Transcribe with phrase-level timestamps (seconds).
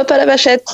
[0.00, 0.64] Stop à la vachette.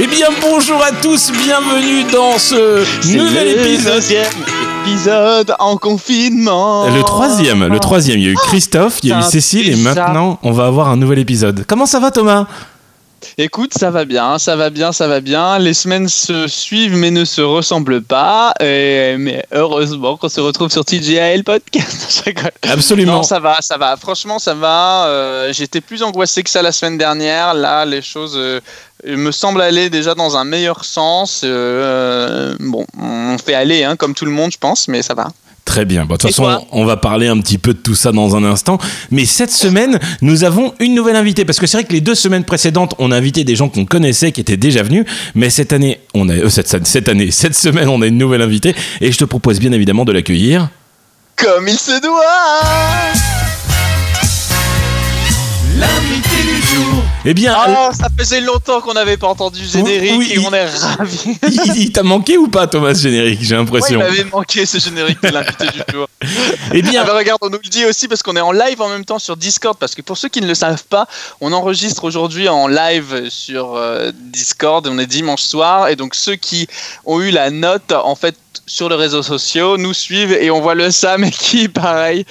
[0.00, 4.02] Eh bien bonjour à tous, bienvenue dans ce nouvel épisode.
[4.88, 6.86] Épisode en confinement.
[6.88, 8.18] Le troisième, le troisième.
[8.18, 10.88] Il y a eu Christophe, il y a eu Cécile et maintenant on va avoir
[10.88, 11.64] un nouvel épisode.
[11.66, 12.46] Comment ça va Thomas?
[13.36, 15.58] Écoute, ça va bien, ça va bien, ça va bien.
[15.58, 18.52] Les semaines se suivent mais ne se ressemblent pas.
[18.60, 22.24] Et, mais heureusement qu'on se retrouve sur TGAL Podcast.
[22.62, 23.16] Absolument.
[23.16, 23.96] Non, ça va, ça va.
[23.96, 25.06] Franchement, ça va.
[25.06, 27.54] Euh, J'étais plus angoissé que ça la semaine dernière.
[27.54, 28.60] Là, les choses euh,
[29.04, 31.42] me semblent aller déjà dans un meilleur sens.
[31.44, 35.28] Euh, bon, on fait aller, hein, comme tout le monde, je pense, mais ça va.
[35.68, 36.06] Très bien.
[36.06, 38.42] Bon, de toute façon, on va parler un petit peu de tout ça dans un
[38.42, 38.78] instant.
[39.10, 41.44] Mais cette semaine, nous avons une nouvelle invitée.
[41.44, 43.84] Parce que c'est vrai que les deux semaines précédentes, on a invité des gens qu'on
[43.84, 45.04] connaissait, qui étaient déjà venus.
[45.34, 48.40] Mais cette année, on a, euh, cette, cette année, cette semaine, on a une nouvelle
[48.40, 48.74] invitée.
[49.02, 50.70] Et je te propose bien évidemment de l'accueillir.
[51.36, 53.37] Comme il se doit
[55.78, 57.02] L'invité du jour.
[57.24, 60.46] Eh bien, Oh, ça faisait longtemps qu'on n'avait pas entendu le générique Oui, et il-
[60.46, 61.38] on est ravis.
[61.48, 63.98] il, il t'a manqué ou pas, Thomas, générique J'ai Ouais, il l'impression.
[63.98, 66.08] m'avait manqué ce générique de l'invité du jour.
[66.72, 68.80] eh bien, Ah bah regarde, on nous le dit aussi parce qu'on est en live
[68.80, 69.76] en même temps sur Discord.
[69.78, 71.06] Parce que pour ceux qui ne le savent pas,
[71.40, 74.86] on enregistre aujourd'hui en live sur euh, Discord.
[74.88, 75.88] On est dimanche soir.
[75.88, 76.66] Et donc ceux qui
[77.04, 78.34] ont eu la note, en fait,
[78.66, 82.24] sur les réseaux sociaux, nous suivent et on voit le Sam qui, pareil,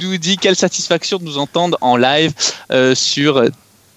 [0.00, 2.32] nous dit quelle satisfaction de nous entendre en live
[2.70, 3.42] euh, sur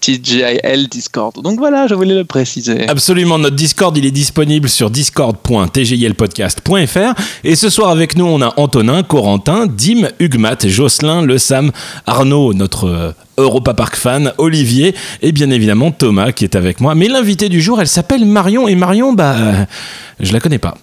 [0.00, 1.42] TGIL Discord.
[1.42, 2.88] Donc voilà, je voulais le préciser.
[2.88, 7.14] Absolument, notre Discord, il est disponible sur discord.tgilpodcast.fr.
[7.44, 11.70] Et ce soir avec nous, on a Antonin, Corentin, Dim, Hugmat, Jocelyn, Le Sam,
[12.06, 16.94] Arnaud, notre euh, Europa Park fan, Olivier et bien évidemment Thomas qui est avec moi.
[16.94, 18.68] Mais l'invité du jour, elle s'appelle Marion.
[18.68, 19.64] Et Marion, bah, euh,
[20.18, 20.76] je la connais pas.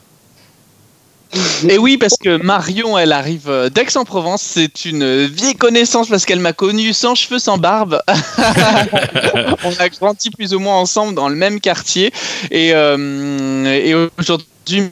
[1.68, 4.42] Et oui, parce que Marion, elle arrive euh, d'Aix-en-Provence.
[4.42, 8.02] C'est une vieille connaissance parce qu'elle m'a connu sans cheveux, sans barbe.
[9.64, 12.12] On a grandi plus ou moins ensemble dans le même quartier.
[12.52, 14.92] Et, euh, et aujourd'hui,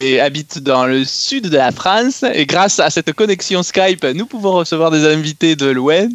[0.00, 2.24] et habite dans le sud de la France.
[2.34, 6.10] Et grâce à cette connexion Skype, nous pouvons recevoir des invités de l'Ouest.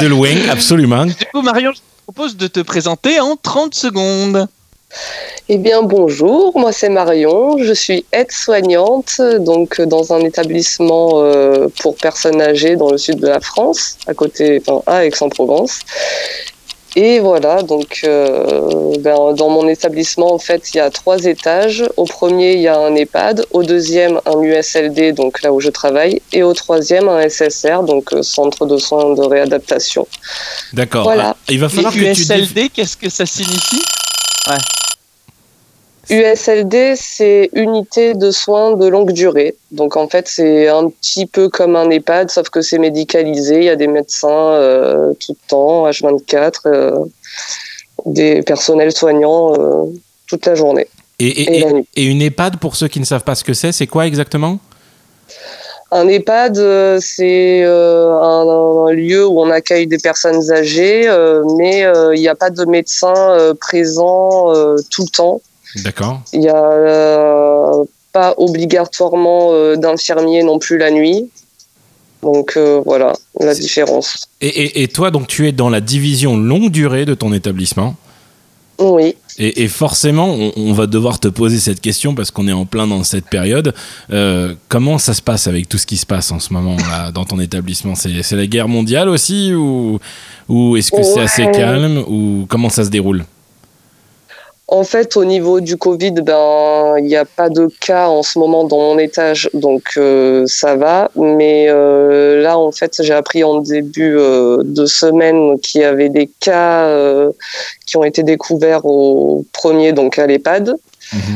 [0.00, 1.06] De loin, absolument.
[1.06, 4.46] Du coup, Marion, je te propose de te présenter en 30 secondes.
[5.52, 11.66] Eh bien, bonjour, moi c'est Marion, je suis aide-soignante donc euh, dans un établissement euh,
[11.80, 15.80] pour personnes âgées dans le sud de la France, à côté, enfin, à Aix-en-Provence.
[16.94, 21.82] Et voilà, donc euh, ben, dans mon établissement, en fait, il y a trois étages.
[21.96, 23.44] Au premier, il y a un EHPAD.
[23.50, 26.22] Au deuxième, un USLD, donc là où je travaille.
[26.32, 30.06] Et au troisième, un SSR, donc euh, Centre de soins de réadaptation.
[30.74, 31.02] D'accord.
[31.02, 31.34] Voilà.
[31.36, 32.22] Ah, Il va falloir Les que tu...
[32.22, 33.82] USLD, qu'est-ce que ça signifie?
[36.10, 39.54] USLD, c'est unité de soins de longue durée.
[39.70, 43.58] Donc en fait, c'est un petit peu comme un EHPAD, sauf que c'est médicalisé.
[43.58, 46.90] Il y a des médecins euh, tout le temps, H24, euh,
[48.06, 49.84] des personnels soignants euh,
[50.26, 50.88] toute la journée.
[51.18, 51.88] Et, et- Et et- la nuit.
[51.96, 54.58] et une EHPAD, pour ceux qui ne savent pas ce que c'est, c'est quoi exactement?
[55.92, 61.08] Un EHPAD, c'est un, un lieu où on accueille des personnes âgées,
[61.58, 61.84] mais
[62.14, 63.14] il n'y a pas de médecin
[63.60, 64.52] présent
[64.90, 65.40] tout le temps.
[65.76, 66.20] D'accord.
[66.32, 71.30] Il n'y a euh, pas obligatoirement euh, d'infirmier non plus la nuit.
[72.22, 74.26] Donc euh, voilà la différence.
[74.40, 77.94] Et, et- et toi, donc, tu es dans la division longue durée de ton établissement
[78.78, 79.16] Oui.
[79.38, 82.66] Et, et forcément, on, on va devoir te poser cette question parce qu'on est en
[82.66, 83.72] plein dans cette période.
[84.12, 87.10] Euh, comment ça se passe avec tout ce qui se passe en ce moment là
[87.10, 87.94] dans ton établissement?
[87.94, 89.98] C'est la guerre mondiale aussi ou,
[90.48, 93.24] ou est-ce que c'est assez calme ou comment ça se déroule?
[94.72, 98.38] En fait, au niveau du Covid, ben il n'y a pas de cas en ce
[98.38, 101.10] moment dans mon étage, donc euh, ça va.
[101.16, 106.08] Mais euh, là, en fait, j'ai appris en début euh, de semaine qu'il y avait
[106.08, 107.32] des cas euh,
[107.84, 110.76] qui ont été découverts au premier, donc à l'EHPAD.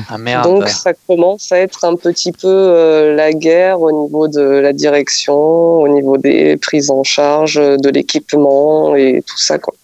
[0.09, 0.45] Ah merde.
[0.45, 4.73] Donc ça commence à être un petit peu euh, la guerre au niveau de la
[4.73, 5.35] direction,
[5.81, 9.75] au niveau des prises en charge, de l'équipement et tout ça quoi.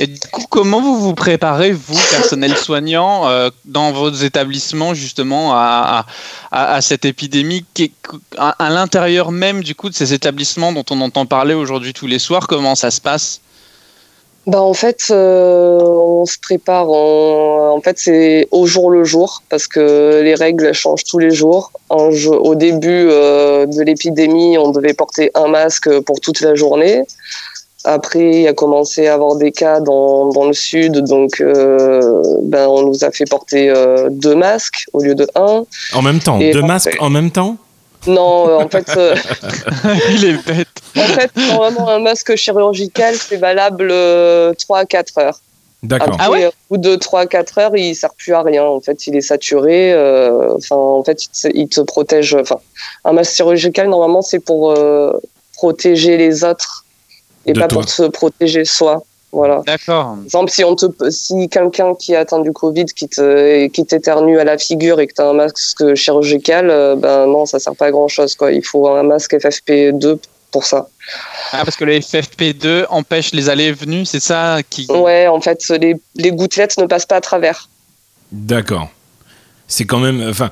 [0.00, 5.52] Et du coup, comment vous vous préparez, vous, personnel soignant, euh, dans vos établissements, justement,
[5.52, 6.06] à,
[6.80, 7.66] cette épidémie
[8.38, 12.18] à, l'intérieur même, du coup, de ces établissements dont on entend parler aujourd'hui tous les
[12.18, 13.42] soirs Comment ça se passe?
[14.46, 16.88] Bah en fait, euh, on se prépare.
[16.88, 21.72] En, fait, c'est au jour le jour parce que les règles changent tous les jours.
[21.90, 27.04] Au début euh, de l'épidémie, on devait porter un masque pour toute la journée.
[27.84, 32.68] Après, il a commencé à avoir des cas dans, dans le sud, donc euh, ben,
[32.68, 35.64] on nous a fait porter euh, deux masques au lieu de un.
[35.94, 37.56] En même temps, Et deux en masques fait- en même temps?
[38.06, 39.14] Non, euh, en fait, euh,
[40.10, 40.68] Il est bête.
[40.96, 45.40] en fait, normalement, un masque chirurgical, c'est valable euh, 3 à 4 heures.
[45.82, 46.08] D'accord.
[46.14, 46.46] Après, Ah ouais?
[46.46, 48.64] au bout de 3-4 heures, il sert plus à rien.
[48.64, 49.92] En fait, il est saturé.
[49.94, 52.34] euh, Enfin, en fait, il te, il te protège.
[52.38, 52.56] Enfin,
[53.06, 55.12] un masque chirurgical, normalement, c'est pour euh,
[55.54, 56.84] protéger les autres
[57.46, 57.82] et De pas toi.
[57.82, 59.02] pour se protéger soi.
[59.32, 59.62] Voilà.
[59.64, 60.16] D'accord.
[60.16, 63.86] Par exemple, si on te, si quelqu'un qui a atteint du Covid, qui te, qui
[63.86, 67.60] t'éternue à la figure et que tu as un masque chirurgical, euh, ben non, ça
[67.60, 68.50] sert pas à grand chose, quoi.
[68.50, 70.18] Il faut un masque FFP2
[70.50, 70.88] pour ça.
[71.52, 74.86] Ah, parce que le FFP2 empêche les allées et venues, c'est ça qui.
[74.90, 77.68] Ouais, en fait, les, les gouttelettes ne passent pas à travers.
[78.32, 78.88] D'accord.
[79.70, 80.22] C'est quand même.
[80.28, 80.50] Enfin,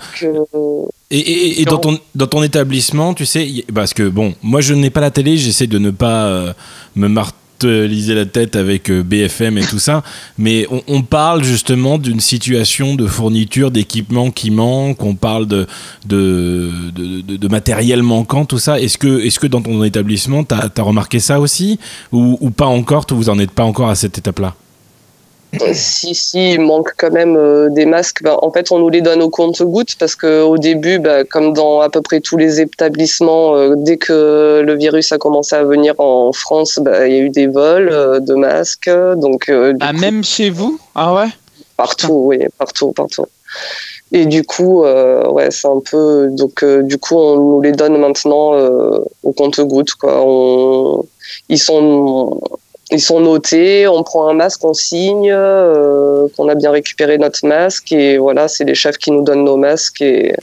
[1.11, 4.75] Et, et- et dans, ton, dans ton établissement, tu sais, parce que bon, moi je
[4.75, 6.53] n'ai pas la télé, j'essaie de ne pas euh,
[6.97, 10.05] me marteliser la tête avec euh, BFM et tout ça,
[10.39, 15.67] mais on, on parle justement d'une situation de fourniture d'équipements qui manquent, on parle de,
[16.07, 18.79] de, de, de- de matériel manquant, tout ça.
[18.79, 21.81] Est-ce que, est que dans ton établissement, tu as, remarqué ça aussi?
[22.13, 24.55] Ou, ou pas encore Vous n'en êtes pas encore à cette étape-là?
[25.73, 28.23] Si, si, il manque quand même euh, des masques.
[28.23, 31.81] Ben, en fait, on nous les donne au compte-gouttes parce qu'au début, ben, comme dans
[31.81, 35.95] à peu près tous les établissements, euh, dès que le virus a commencé à venir
[35.99, 38.91] en France, ben, il y a eu des vols euh, de masques.
[39.17, 40.79] Donc, euh, Ah, coup, même chez vous?
[40.95, 41.29] Ah ouais?
[41.77, 43.27] Partout, oui, partout, partout.
[44.13, 46.29] Et du coup, euh, ouais, c'est un peu.
[46.31, 50.23] Donc, euh, du coup, on nous les donne maintenant euh, au compte-gouttes, quoi.
[50.25, 51.05] On...
[51.49, 52.41] Ils sont.
[52.91, 57.47] Ils sont notés, on prend un masque, on signe euh, qu'on a bien récupéré notre
[57.47, 60.35] masque et voilà, c'est les chefs qui nous donnent nos masques et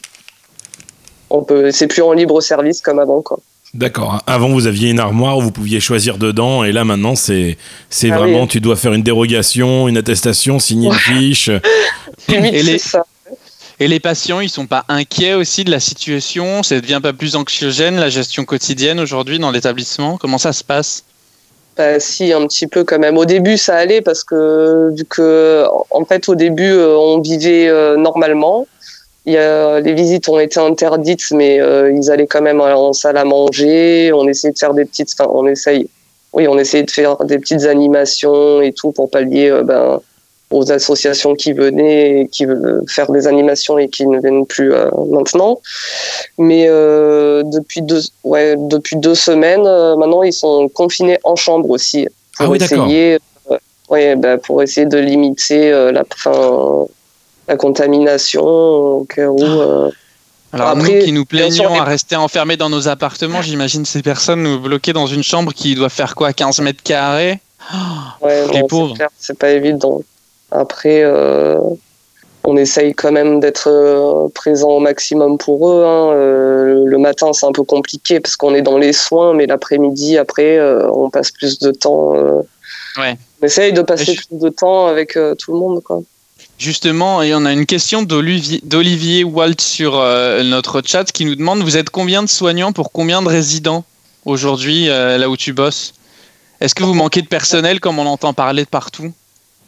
[1.30, 3.40] on peut, c'est plus en libre service comme avant quoi.
[3.74, 4.22] D'accord.
[4.26, 7.58] Avant, vous aviez une armoire où vous pouviez choisir dedans, et là, maintenant, c'est
[7.90, 8.48] c'est Ah vraiment, oui.
[8.48, 11.50] tu dois faire une dérogation, une attestation, signer une fiche.
[12.30, 13.06] Limite, Et les- c'est ça.
[13.82, 16.64] Et les patients, ils sont pas inquiets aussi de la situation?
[16.64, 20.18] Ça devient pas plus anxiogène la gestion quotidienne aujourd'hui dans l'établissement?
[20.18, 21.04] Comment ça se passe?
[21.78, 23.18] Bah, si, un petit peu quand même.
[23.18, 27.68] Au début, ça allait parce que, vu que, en fait, au début, euh, on vivait
[27.68, 28.66] euh, normalement.
[29.26, 32.94] Il y a, les visites ont été interdites, mais euh, ils allaient quand même en
[32.94, 34.14] salle à manger.
[34.14, 35.90] On essayait de faire des petites, enfin, on essaye,
[36.32, 40.00] oui, on essayait de faire des petites animations et tout pour pallier, ben,
[40.56, 44.72] aux associations qui venaient, et qui veulent faire des animations et qui ne viennent plus
[44.74, 45.60] euh, maintenant.
[46.38, 51.70] Mais euh, depuis deux, ouais, depuis deux semaines, euh, maintenant ils sont confinés en chambre
[51.70, 52.08] aussi
[52.38, 52.86] pour Ah oui, d'accord.
[52.86, 53.18] essayer,
[53.90, 56.86] ouais, bah, pour essayer de limiter la, fin,
[57.48, 59.40] la contamination au cas où.
[60.54, 64.02] Alors Après, nous qui nous plaignons les- à rester enfermés dans nos appartements, j'imagine ces
[64.02, 67.40] personnes nous bloquées dans une chambre qui doit faire quoi 15 mètres carrés?
[68.22, 68.96] Ouais, Les non, pauvres.
[69.20, 70.02] c'est pas évident.
[70.52, 71.60] Après, euh,
[72.44, 75.84] on essaye quand même d'être euh, présent au maximum pour eux.
[75.86, 76.12] hein.
[76.14, 80.18] Euh, le matin, c'est un peu compliqué parce qu'on est dans les soins, mais l'après-midi,
[80.18, 80.60] après,
[80.92, 82.14] on passe plus de temps.
[82.98, 83.18] Ouais.
[83.42, 85.82] On essaye de passer je- plus de temps avec tout le monde.
[85.84, 86.02] Quoi.
[86.58, 91.36] Justement, et on a une question d'Olivier d'Olivier Walt sur euh, notre chat qui nous
[91.36, 93.84] demande vous êtes combien de soignants pour combien de résidents
[94.24, 95.94] aujourd'hui euh, là où tu bosses?
[96.62, 99.12] Est-ce que vous manquez de personnel comme on entend parler de partout?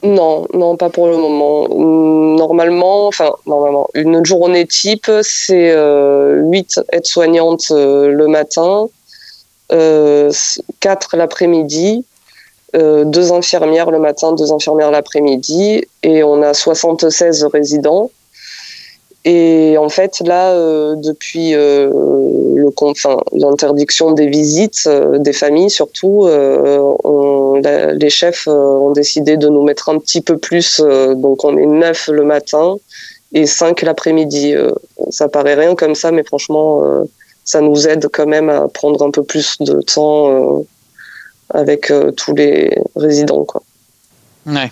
[0.03, 1.63] Non, non, pas pour le moment.
[1.71, 8.87] Hum, Normalement, enfin, normalement, une journée type, c'est euh, 8 aides-soignantes euh, le matin,
[9.71, 10.31] euh,
[10.79, 12.05] 4 l'après-midi,
[12.75, 18.11] euh, deux infirmières le matin, deux infirmières l'après-midi, et on a 76 résidents.
[19.25, 21.89] Et en fait, là, euh, depuis euh,
[23.33, 29.37] l'interdiction des visites euh, des familles, surtout, euh, on- la- les chefs euh, ont décidé
[29.37, 30.79] de nous mettre un petit peu plus.
[30.83, 32.75] euh, donc, on est neuf le matin
[33.33, 34.53] et cinq l'après-midi.
[34.55, 34.71] Euh,
[35.11, 37.05] ça paraît rien comme ça, mais franchement,
[37.43, 40.63] ça nous aide quand même à prendre un peu plus de temps
[41.53, 43.45] avec tous les résidents.
[43.45, 43.61] Quoi.
[44.45, 44.71] Ouais.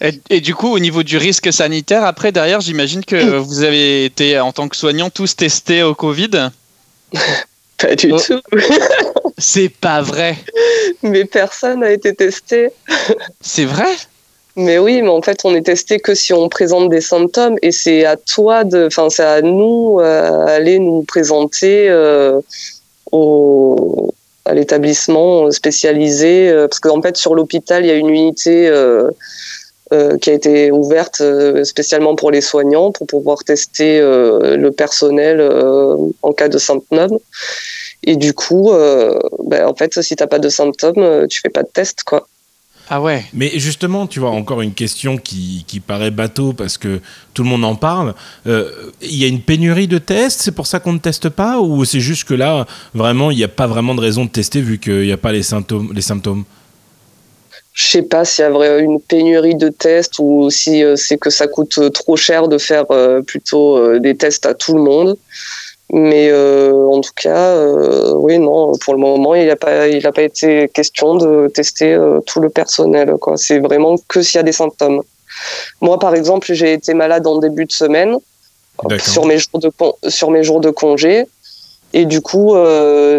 [0.00, 4.04] Et, et du coup, au niveau du risque sanitaire, après, derrière, j'imagine que vous avez
[4.04, 6.50] été, en tant que soignant, tous testés au Covid?
[7.82, 8.18] Pas du Oh.
[8.18, 8.40] tout.
[9.38, 10.36] C'est pas vrai.
[11.02, 12.70] mais personne n'a été testé.
[13.40, 13.90] C'est vrai?
[14.54, 17.72] Mais oui, mais en fait, on est testé que si on présente des symptômes et
[17.72, 22.38] c'est à toi de, enfin, c'est à nous euh, aller nous présenter euh,
[23.12, 24.12] au,
[24.44, 28.70] à l'établissement spécialisé, parce qu'en fait sur l'hôpital il y a une unité
[30.20, 31.22] qui a été ouverte
[31.64, 35.40] spécialement pour les soignants pour pouvoir tester le personnel
[36.22, 37.18] en cas de symptômes.
[38.04, 38.72] Et du coup,
[39.44, 42.26] ben, en fait, si t'as pas de symptômes, tu fais pas de test, quoi.
[42.94, 43.24] Ah ouais.
[43.32, 47.00] Mais justement, tu vois, encore une question qui, qui paraît bateau parce que
[47.32, 48.14] tout le monde en parle.
[48.46, 51.58] Euh, il y a une pénurie de tests, c'est pour ça qu'on ne teste pas
[51.58, 54.60] Ou c'est juste que là, vraiment, il n'y a pas vraiment de raison de tester
[54.60, 56.44] vu qu'il n'y a pas les symptômes, les symptômes?
[57.72, 61.30] Je sais pas s'il y a une pénurie de tests ou si euh, c'est que
[61.30, 65.16] ça coûte trop cher de faire euh, plutôt des tests à tout le monde.
[65.90, 70.06] Mais euh, en tout cas, euh, oui, non, pour le moment, il n'a pas, il
[70.06, 73.14] a pas été question de tester euh, tout le personnel.
[73.20, 73.36] Quoi.
[73.36, 75.02] C'est vraiment que s'il y a des symptômes.
[75.82, 78.16] Moi, par exemple, j'ai été malade en début de semaine
[79.00, 79.70] sur mes jours de
[80.08, 81.26] sur mes jours de congé.
[81.94, 82.54] Et du coup,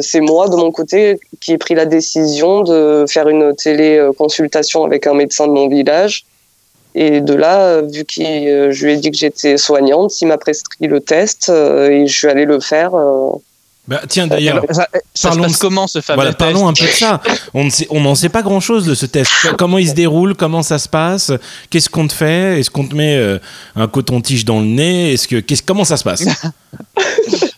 [0.02, 5.06] c'est moi, de mon côté, qui ai pris la décision de faire une téléconsultation avec
[5.06, 6.26] un médecin de mon village
[6.96, 10.38] et de là, vu que euh, je lui ai dit que j'étais soignante, il m'a
[10.38, 12.94] prescrit le test euh, et je suis allé le faire.
[12.94, 13.32] Euh.
[13.88, 14.88] Bah, tiens, d'ailleurs, ça,
[15.24, 17.20] parlons comment ce fameux voilà, Parlons un peu de ça.
[17.54, 19.30] On n'en sait, pas grand-chose de ce test.
[19.58, 21.34] Comment il se déroule Comment ça se passe
[21.70, 23.40] Qu'est-ce qu'on te fait Est-ce qu'on te met
[23.76, 26.24] un coton-tige dans le nez Est-ce que, comment ça se passe?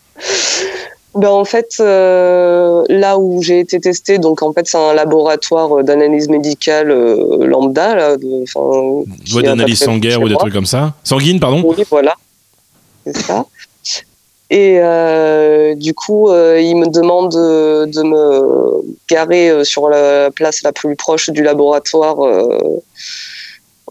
[1.16, 5.82] ben en fait, euh, là où j'ai été testée, donc en fait c'est un laboratoire
[5.84, 10.94] d'analyse médicale euh, lambda, là, de, d'analyse sanguine ou des trucs comme ça.
[11.04, 11.64] Sanguine, pardon.
[11.66, 12.16] Oui, voilà,
[13.06, 13.46] c'est ça.
[14.50, 20.72] Et euh, du coup, il me demande de, de me garer sur la place la
[20.74, 22.18] plus proche du laboratoire.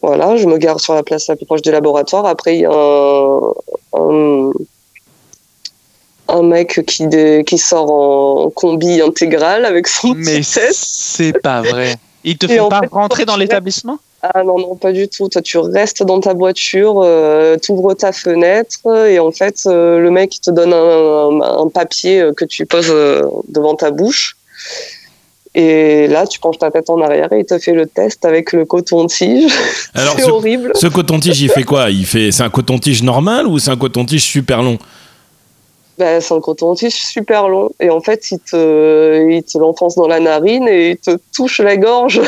[0.00, 2.26] voilà, je me gare sur la place la plus proche du laboratoire.
[2.26, 3.54] Après, il y a un
[3.94, 4.50] un
[6.42, 7.06] mec qui,
[7.46, 11.96] qui sort en combi intégral avec son Mais c'est pas vrai.
[12.24, 13.98] Il te fait pas rentrer dans l'établissement?
[14.22, 15.28] Ah non, non, pas du tout.
[15.28, 19.98] Toi, tu restes dans ta voiture, euh, tu ouvres ta fenêtre et en fait, euh,
[19.98, 22.92] le mec te donne un, papier euh, que tu poses
[23.48, 24.36] devant ta bouche.
[25.54, 28.52] Et là, tu penches ta tête en arrière et il te fait le test avec
[28.52, 29.52] le coton-tige.
[29.94, 30.72] c'est horrible.
[30.74, 31.90] Ce coton-tige, il fait quoi?
[31.90, 34.78] Il fait, c'est un coton-tige normal ou c'est un coton-tige super long?
[35.98, 37.70] Bah, c'est un coton-tige super long.
[37.80, 41.60] Et en fait, il te, il te l'enfonce dans la narine et il te touche
[41.60, 42.20] la gorge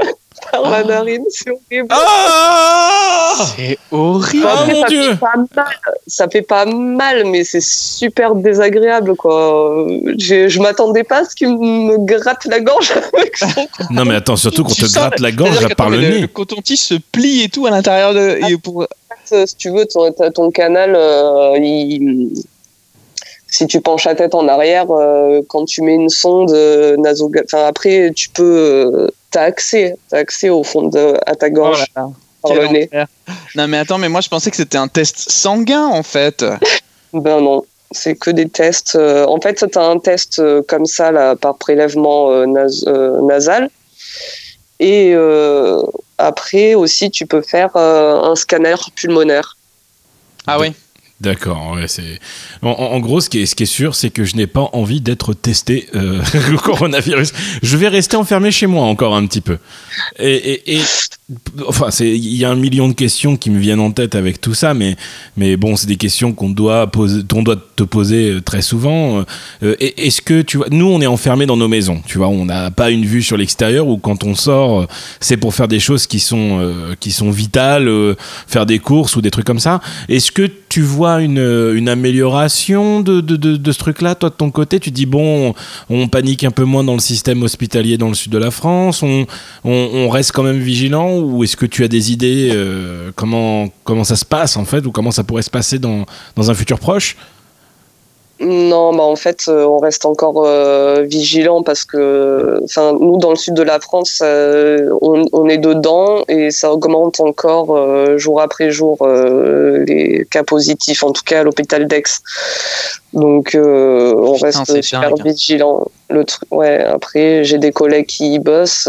[0.52, 1.24] par la narine.
[1.30, 1.88] C'est horrible.
[1.90, 4.46] Ah c'est horrible.
[4.46, 5.74] Oh mon ça Dieu fait pas mal.
[6.06, 9.86] Ça fait pas mal, mais c'est super désagréable, quoi.
[10.18, 13.46] Je, je m'attendais pas à ce qu'il me gratte la gorge avec son
[13.90, 16.20] Non, mais attends, surtout qu'on te gratte la gorge par le nez.
[16.20, 18.50] Le coton-tige se plie et tout à l'intérieur de.
[18.50, 18.86] Et pour...
[19.24, 22.32] Si tu veux, ton, ton canal, euh, il
[23.52, 27.44] si tu penches la tête en arrière, euh, quand tu mets une sonde euh, nasogale,
[27.44, 31.84] enfin après tu peux, euh, t'as accès, as accès au fond de, à ta gorge
[31.96, 32.90] oh par le nez.
[33.54, 36.42] Non mais attends, mais moi je pensais que c'était un test sanguin en fait.
[37.12, 38.96] ben non, c'est que des tests.
[38.96, 43.68] en fait, tu as un test comme ça là, par prélèvement nasal.
[44.80, 45.14] Et
[46.16, 49.58] après aussi, tu peux faire un scanner pulmonaire.
[50.46, 50.72] Ah oui.
[51.22, 52.18] D'accord, ouais, c'est.
[52.62, 56.20] En, gros, ce qui est, sûr, c'est que je n'ai pas envie d'être testé euh,
[56.52, 57.32] au coronavirus.
[57.62, 59.58] Je vais rester enfermé chez moi encore un petit peu.
[60.18, 60.80] Et,
[61.66, 64.54] enfin, il y a un million de questions qui me viennent en tête avec tout
[64.54, 64.96] ça, mais,
[65.36, 69.24] mais bon, c'est des questions qu'on doit poser, on doit te poser euh, très souvent.
[69.62, 72.44] Euh, est-ce que tu vois, nous, on est enfermés dans nos maisons, tu vois, on
[72.44, 74.86] n'a pas une vue sur l'extérieur ou quand on sort,
[75.20, 77.88] c'est pour faire des choses qui sont, qui sont vitales,
[78.46, 79.80] faire des courses ou des trucs comme ça.
[80.08, 84.50] Est-ce que tu vois une, une amélioration de, de, de, ce truc-là, toi de ton
[84.50, 84.80] côté?
[84.80, 85.54] Tu dis, bon,
[85.90, 89.02] on panique un peu moins dans le système hospitalier dans le sud de la France,
[89.02, 89.26] on,
[89.64, 93.70] on, reste quand même vigilant ou est-ce que tu as des idées euh, comment,
[94.04, 97.16] ça se passe en fait ou comment ça pourrait se passer dans un futur proche?
[98.42, 103.30] Non, bah en fait, euh, on reste encore euh, vigilant parce que, enfin, nous dans
[103.30, 107.78] le sud de la France, euh, on, est dedans et ça augmente encore
[108.18, 112.02] jour après jour les cas positifs, en tout cas à l'hôpital d'Aix.
[113.12, 115.86] Donc, on reste super vigilant.
[116.08, 116.82] Le ouais.
[116.82, 118.88] Après, j'ai des collègues qui y bossent.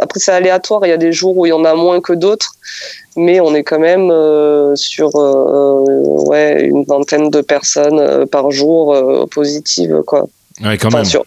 [0.00, 0.84] après, c'est aléatoire.
[0.84, 2.54] Il y a des jours où il y en a moins que d'autres
[3.16, 5.80] mais on est quand même euh, sur euh,
[6.26, 8.96] ouais, une vingtaine de personnes euh, par jour
[9.30, 10.02] positives.
[10.06, 10.26] Quoi.
[10.62, 11.04] Ouais, quand même.
[11.04, 11.24] Sur,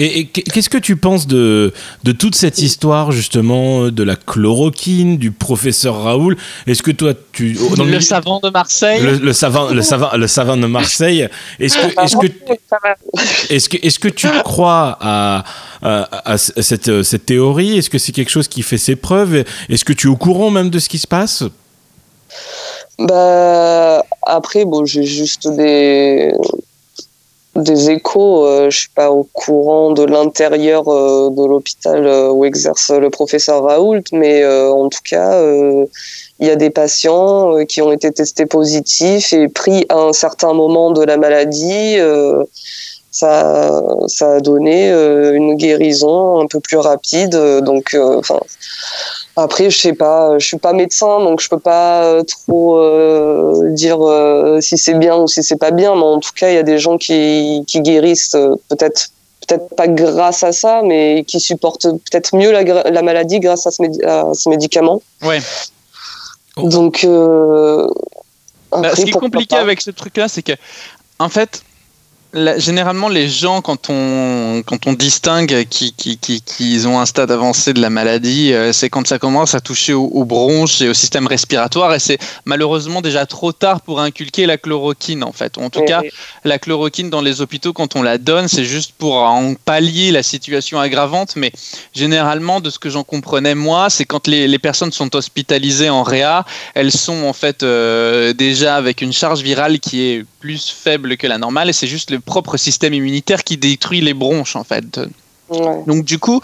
[0.00, 1.72] Et, qu'est-ce que tu penses de,
[2.04, 6.36] de toute cette histoire, justement, de la chloroquine, du professeur Raoul?
[6.68, 7.58] Est-ce que toi, tu.
[7.76, 11.28] Dans le, savant de Marseille Le, savant, le, savant, le savant de Marseille.
[11.58, 12.26] Est-ce que, est-ce que,
[13.52, 15.44] est-ce que, est-ce que tu crois à,
[15.82, 17.78] à, cette, cette théorie?
[17.78, 19.44] Est-ce que c'est quelque chose qui fait ses preuves?
[19.68, 21.42] Est-ce que tu es au courant même de ce qui se passe?
[23.00, 26.32] Bah, après, bon, j'ai juste des,
[27.62, 28.46] des échos.
[28.46, 33.10] Euh, je suis pas au courant de l'intérieur euh, de l'hôpital euh, où exerce le
[33.10, 35.42] professeur Raoult, mais en tout cas,
[36.40, 40.52] il y a des patients qui ont été testés positifs et pris à un certain
[40.52, 41.98] moment de la maladie.
[43.10, 47.36] ça, ça a donné une guérison un peu plus rapide.
[47.62, 48.40] Donc, enfin
[49.42, 53.70] après, je sais pas, je suis pas médecin, donc je peux pas euh, trop euh,
[53.70, 55.94] dire euh, si c'est bien ou si c'est pas bien.
[55.94, 58.36] Mais en tout cas, il y a des gens qui, qui guérissent
[58.68, 59.10] peut-être
[59.46, 63.70] peut-être pas grâce à ça, mais qui supportent peut-être mieux la, la, maladie grâce à
[63.70, 65.00] ce, à ce médicament.
[65.22, 65.40] Ouais.
[66.56, 67.06] Donc.
[68.70, 70.52] Bah, ce qui est compliqué avec ce truc-là, c'est que,
[71.18, 71.62] en fait,
[72.34, 77.30] généralement, les gens, quand on, quand on distingue qu'ils qui, qui, qui, ont un stade
[77.30, 80.94] avancé de la maladie, euh, c'est quand ça commence à toucher aux, bronches et au
[80.94, 81.94] système respiratoire.
[81.94, 85.56] Et c'est malheureusement déjà trop tard pour inculquer la chloroquine, en fait.
[85.56, 86.02] En tout cas,
[86.44, 90.22] la chloroquine dans les hôpitaux, quand on la donne, c'est juste pour en pallier la
[90.22, 91.34] situation aggravante.
[91.36, 91.50] Mais
[91.94, 96.02] généralement, de ce que j'en comprenais, moi, c'est quand les, les, personnes sont hospitalisées en
[96.02, 96.44] réa,
[96.74, 101.26] elles sont en fait euh, déjà avec une charge virale qui est plus faible que
[101.26, 101.70] la normale.
[101.70, 105.00] Et c'est juste le propre système immunitaire qui détruit les bronches en fait.
[105.50, 106.40] Donc du coup,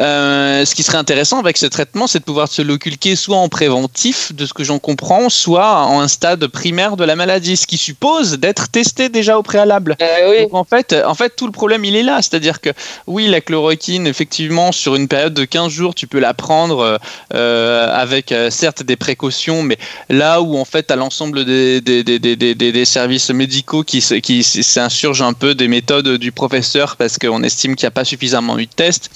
[0.00, 3.48] euh, ce qui serait intéressant avec ce traitement, c'est de pouvoir se l'occulter soit en
[3.48, 7.66] préventif, de ce que j'en comprends, soit en un stade primaire de la maladie, ce
[7.66, 9.96] qui suppose d'être testé déjà au préalable.
[10.02, 12.70] Euh, Donc, en fait, en fait, tout le problème il est là, c'est-à-dire que
[13.06, 16.98] oui, la chloroquine, effectivement, sur une période de 15 jours, tu peux la prendre
[17.34, 19.78] euh, avec certes des précautions, mais
[20.08, 25.22] là où en fait, à l'ensemble des, des, des, des, services médicaux qui, qui s'insurgent
[25.22, 28.66] un peu des méthodes du professeur parce qu'on estime qu'il n'y a pas suffisamment eu
[28.66, 29.10] de tests.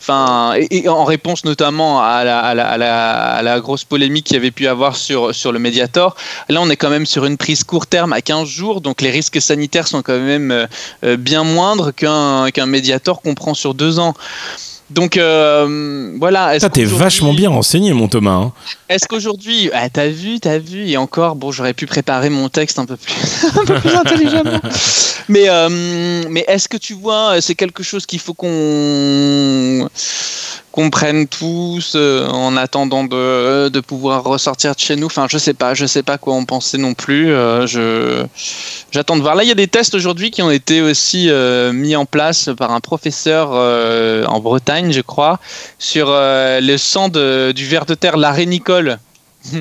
[0.00, 5.34] Enfin, et, en réponse notamment à la, grosse polémique qu'il y avait pu avoir sur,
[5.34, 6.16] sur le Mediator,
[6.48, 9.10] là on est quand même sur une prise court terme à 15 jours, donc les
[9.10, 10.66] risques sanitaires sont quand même euh,
[11.04, 14.14] euh, bien moindres qu'un qu'un Mediator qu'on prend sur deux ans.
[14.90, 16.58] Donc euh, voilà.
[16.58, 18.32] Ça, t'es vachement bien renseigné, mon Thomas.
[18.32, 18.52] Hein.
[18.88, 22.78] Est-ce qu'aujourd'hui, ah, t'as vu, t'as vu, et encore, bon, j'aurais pu préparer mon texte
[22.78, 23.14] un peu plus,
[23.60, 24.60] un peu plus intelligemment.
[25.28, 29.88] Mais, euh, mais est-ce que tu vois, c'est quelque chose qu'il faut qu'on
[30.72, 35.06] comprennent tous euh, en attendant de, de, pouvoir ressortir de chez nous.
[35.06, 37.32] Enfin, je sais pas, je sais pas quoi en penser non plus.
[37.32, 38.24] Euh, je
[38.92, 39.34] j'attends de voir.
[39.34, 42.50] Là, il y a des tests aujourd'hui qui ont été aussi euh, mis en place
[42.56, 45.40] par un professeur en Bretagne, je crois,
[45.78, 48.98] sur le sang de, du ver de terre l'arénicole.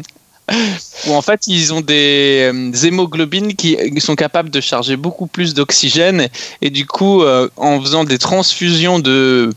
[1.05, 2.51] où en fait ils ont des,
[2.83, 6.27] hémoglobines qui sont capables de charger beaucoup plus d'oxygène
[6.63, 7.23] et du coup
[7.55, 9.51] en faisant des transfusions de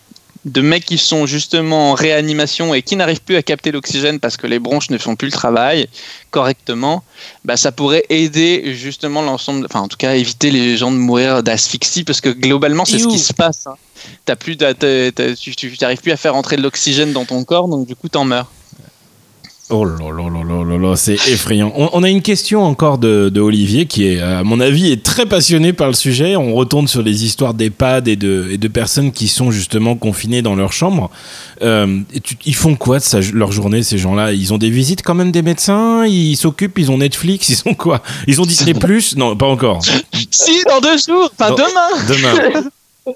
[0.44, 4.37] de mecs qui sont justement en réanimation et qui n'arrivent plus à capter l'oxygène parce
[4.37, 5.88] que les bronches ne font plus le travail
[6.31, 7.05] correctement,
[7.44, 11.42] bah ça pourrait aider justement l'ensemble, enfin en tout cas éviter les gens de mourir
[11.42, 13.66] d'asphyxie parce que globalement c'est ce qui se passe.
[13.66, 13.74] Hein.
[14.28, 17.94] As plus, tu n'arrives plus à faire entrer de l'oxygène dans ton corps donc du
[17.94, 18.50] coup t'en meurs.
[19.74, 21.72] Oh là là là là là c'est effrayant.
[21.74, 25.72] On, a une question encore de, Olivier qui est, à mon avis, est très passionné
[25.72, 26.37] par le sujet.
[26.37, 30.42] On retourne sur les histoires d'EHPAD et de, et de personnes qui sont justement confinées
[30.42, 31.11] dans leur chambre.
[31.62, 32.00] Euh,
[32.44, 34.32] ils font quoi de leur journée, ces gens-là?
[34.32, 36.04] Ils ont des visites quand même des médecins?
[36.04, 38.02] Ils s'occupent Ils ont Netflix Ils ont quoi?
[38.26, 39.16] Ils ont Disney Plus?
[39.16, 39.80] Non, pas encore.
[40.30, 42.70] si, dans deux jours Enfin, demain Demain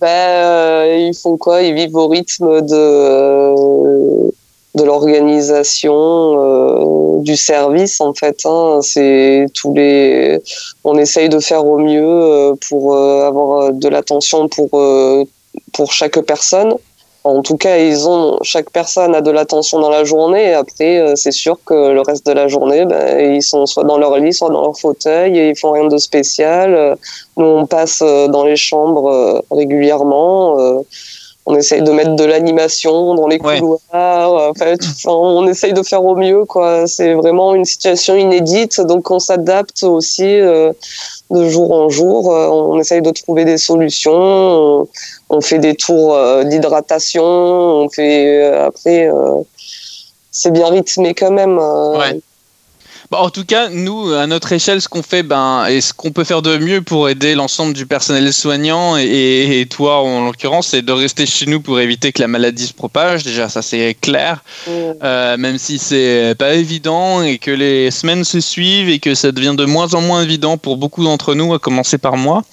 [0.00, 1.62] ben, euh, ils font quoi?
[1.62, 2.74] Ils vivent au rythme de...
[2.74, 4.30] Euh,
[4.74, 8.80] de l'organisation euh, du service en fait hein.
[8.82, 10.40] c'est tous les
[10.84, 14.70] on essaye de faire au mieux euh, pour euh, avoir de l'attention pour
[15.72, 16.74] pour chaque personne.
[17.24, 20.50] En tout cas ils ont chaque personne a de l'attention dans la journée.
[20.50, 23.98] Et après c'est sûr que le reste de la journée ben, ils sont soit dans
[23.98, 26.96] leur lit soit dans leur fauteuil et ils font rien de spécial.
[27.36, 30.82] Nous on passe dans les chambres régulièrement
[31.48, 33.80] on essaye de mettre de l'animation dans les couloirs.
[33.90, 36.44] En fait, on essaye de faire au mieux.
[36.44, 36.86] quoi.
[36.86, 40.74] C'est vraiment une situation inédite, donc on s'adapte aussi euh,
[41.30, 42.34] de jour en jour.
[42.34, 44.86] Euh, on essaye de trouver des solutions.
[45.30, 47.24] On, fait des tours euh, d'hydratation.
[47.24, 49.10] On fait après.
[50.30, 51.58] c'est bien rythmé quand même.
[53.10, 56.12] Bah, en tout cas, nous, à notre échelle, ce qu'on fait, ben, et ce qu'on
[56.12, 60.82] peut faire de mieux pour aider l'ensemble du personnel soignant et, toi, en l'occurrence, c'est
[60.82, 63.22] de rester chez nous pour éviter que la maladie se propage.
[63.22, 68.40] Déjà, ça c'est clair, euh, même si c'est pas évident et que les semaines se
[68.40, 71.58] suivent et que ça devient de moins en moins évident pour beaucoup d'entre nous, à
[71.58, 72.44] commencer par moi.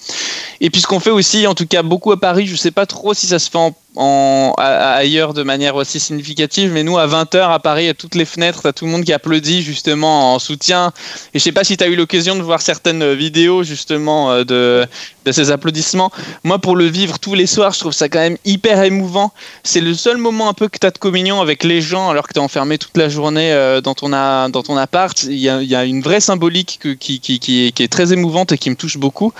[0.62, 2.86] Et puis ce qu'on fait aussi, en tout cas beaucoup à Paris, je sais pas
[2.86, 6.72] trop si ça se fait en ailleurs de manière aussi significative.
[6.72, 9.04] Mais nous, à 20h à Paris, à toutes les fenêtres, tu as tout le monde
[9.04, 10.92] qui applaudit justement en soutien.
[11.34, 14.44] Et je sais pas si tu as eu l'occasion de voir certaines vidéos justement euh,
[14.44, 14.86] de,
[15.32, 16.10] ces applaudissements.
[16.44, 19.32] Moi, pour le vivre tous les soirs, je trouve ça quand même hyper émouvant.
[19.64, 22.28] C'est le seul moment un peu que tu as de communion avec les gens alors
[22.28, 25.22] que tu es enfermé toute la journée euh, dans, ton appart.
[25.24, 28.70] Il y, a, il y a une vraie symbolique qui, est, très émouvante et qui
[28.70, 29.32] me touche beaucoup.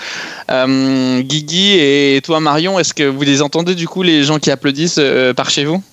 [0.51, 4.46] Euh, Guigui et toi, Marion, est-ce que vous les entendez du coup, les gens qui
[4.51, 5.83] applaudissent euh, par chez vous?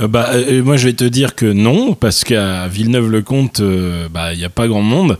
[0.00, 3.62] Euh, bah, euh, moi, je vais te dire que non, parce qu'à Villeneuve-le-Comte,
[4.10, 5.18] bah, il n'y a pas grand monde.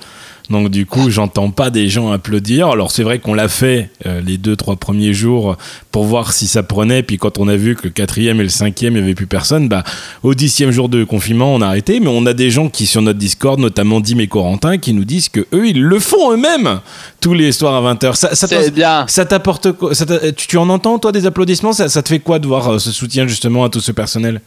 [0.53, 2.69] Donc du coup, j'entends pas des gens applaudir.
[2.69, 3.91] Alors c'est vrai qu'on l'a fait
[4.25, 5.57] les deux trois premiers jours
[5.91, 7.03] pour voir si ça prenait.
[7.03, 9.27] Puis quand on a vu que le quatrième et le cinquième, il n'y avait plus
[9.27, 9.83] personne, bah
[10.23, 12.01] au dixième jour de confinement, on a arrêté.
[12.01, 15.05] Mais on a des gens qui sur notre Discord, notamment Dim et Corentin, qui nous
[15.05, 16.81] disent que eux, ils le font eux-mêmes
[17.21, 18.15] tous les soirs à 20h.
[18.15, 19.05] Ça, ça bien.
[19.09, 19.93] Ça t'apporte quoi?
[20.37, 21.73] Tu, en entends, toi, des applaudissements?
[21.73, 24.41] Ça, te fait quoi de voir euh, ce soutien justement à tout ce personnel?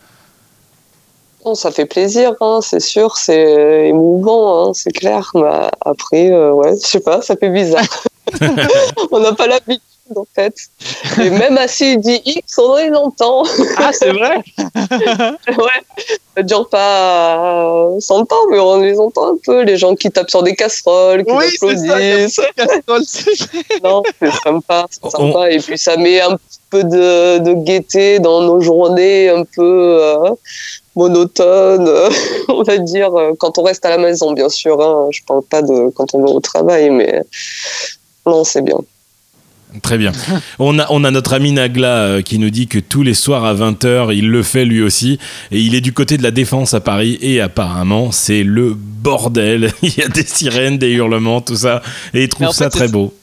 [1.54, 5.30] Ça fait plaisir, hein, c'est sûr, c'est émouvant, hein, c'est clair.
[5.36, 7.86] Mais après, euh, ouais, je sais pas, ça fait bizarre.
[9.12, 9.82] On n'a pas l'habitude
[10.16, 10.56] en fait.
[11.22, 13.44] Et même assis, il dit X, on les entend.
[13.78, 14.44] Ah, c'est vrai
[15.48, 15.82] Ouais,
[16.36, 19.64] ça dure pas 100 ans, mais on les entend un peu.
[19.64, 22.40] Les gens qui tapent sur des casseroles, qui oui, applaudissent.
[23.84, 25.52] non, c'est sympa, c'est sympa.
[25.52, 30.00] Et puis ça met un petit peu de, de gaieté dans nos journées un peu
[30.02, 30.30] euh,
[30.96, 31.90] monotones,
[32.50, 34.82] on va dire, quand on reste à la maison, bien sûr.
[34.82, 35.08] Hein.
[35.12, 37.24] Je parle pas de quand on va au travail, mais
[38.26, 38.80] non, c'est bien.
[39.82, 40.12] Très bien.
[40.60, 43.44] On a, on a notre ami Nagla euh, qui nous dit que tous les soirs
[43.46, 45.20] à 20h, il le fait lui aussi.
[45.52, 47.18] Et il est du côté de la défense à Paris.
[47.22, 49.72] Et apparemment, c'est le bordel.
[49.82, 51.82] il y a des sirènes, des hurlements, tout ça.
[52.14, 53.14] Et il trouve ça très beau.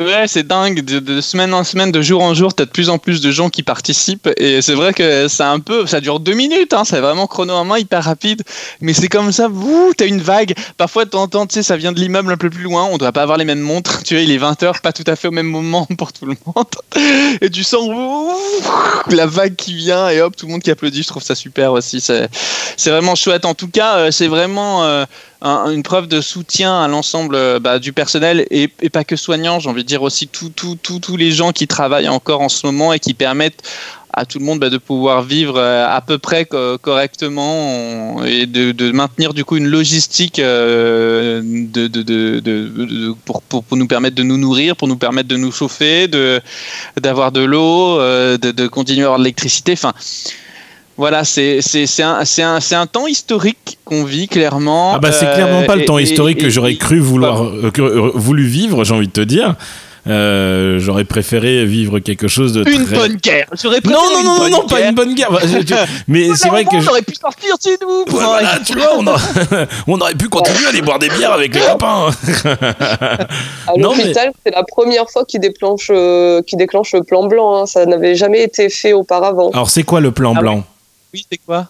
[0.00, 0.80] Ouais, c'est dingue.
[0.80, 3.50] De, semaine en semaine, de jour en jour, t'as de plus en plus de gens
[3.50, 4.30] qui participent.
[4.38, 6.72] Et c'est vrai que ça un peu, ça dure deux minutes.
[6.72, 8.42] Hein, c'est vraiment chrono en main, hyper rapide.
[8.80, 9.48] Mais c'est comme ça.
[9.48, 10.54] Ouh, t'as une vague.
[10.78, 12.88] Parfois, t'entends, tu sais, ça vient de l'immeuble un peu plus loin.
[12.90, 14.02] On doit pas avoir les mêmes montres.
[14.10, 16.24] Tu vois, il est 20 h pas tout à fait au même moment pour tout
[16.24, 16.66] le monde.
[17.42, 17.88] Et tu sens
[19.08, 21.02] la vague qui vient et hop, tout le monde qui applaudit.
[21.02, 22.00] Je trouve ça super aussi.
[22.00, 23.44] C'est vraiment chouette.
[23.44, 24.84] En tout cas, euh, c'est vraiment.
[24.84, 25.04] Euh,
[25.42, 29.70] une preuve de soutien à l'ensemble euh, bah, du personnel et, pas que soignants, j'ai
[29.70, 33.14] envie de dire aussi tous les gens qui travaillent encore en ce moment et qui
[33.14, 33.62] permettent
[34.12, 38.92] à tout le monde bah, de pouvoir vivre euh, à peu près correctement et de,
[38.92, 41.40] maintenir du coup une logistique euh,
[43.24, 46.08] pour, pour, nous permettre de nous nourrir, pour nous permettre de nous chauffer,
[47.00, 49.72] d'avoir de, l'eau, de, continuer à avoir de l'électricité.
[49.72, 49.94] Enfin,
[51.00, 51.62] voilà, c'est
[52.02, 54.92] un, un, un, temps historique qu'on vit clairement.
[54.96, 58.12] Ah bah c'est clairement pas le euh, temps historique que j'aurais cru vouloir euh, euh,
[58.14, 59.54] voulu vivre, j'ai envie de te dire.
[60.06, 63.46] j'aurais préféré vivre quelque chose de une bonne guerre.
[63.62, 65.30] J'aurais non non non non, non pas une bonne guerre.
[66.06, 68.04] Mais c'est vrai que j'aurais pu sortir chez nous.
[68.08, 68.98] voilà, tu vois,
[69.86, 72.10] on, aurait pu continuer à aller boire des bières avec les copains.
[73.66, 75.90] à l'hôpital, c'est la première fois qu'il déclenche
[76.46, 77.62] qui déclenche le plan blanc.
[77.62, 77.64] Hein.
[77.64, 79.48] Ça n'avait jamais été fait auparavant.
[79.54, 80.64] Alors c'est quoi le plan ah blanc?
[81.12, 81.68] Oui, c'est quoi?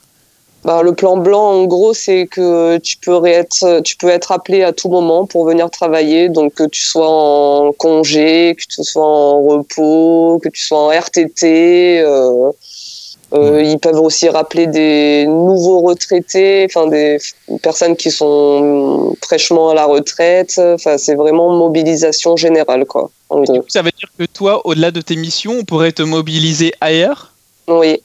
[0.62, 4.62] Bah, le plan blanc, en gros, c'est que tu peux, être, tu peux être appelé
[4.62, 6.28] à tout moment pour venir travailler.
[6.28, 10.90] Donc, que tu sois en congé, que tu sois en repos, que tu sois en
[10.90, 12.00] RTT.
[12.00, 12.50] Euh,
[13.32, 17.18] euh, ils peuvent aussi rappeler des nouveaux retraités, enfin des
[17.62, 20.60] personnes qui sont fraîchement à la retraite.
[20.62, 23.10] Enfin, c'est vraiment mobilisation générale, quoi.
[23.30, 23.64] En gros.
[23.68, 27.32] ça veut dire que toi, au-delà de tes missions, on pourrait te mobiliser ailleurs?
[27.68, 28.02] Oui.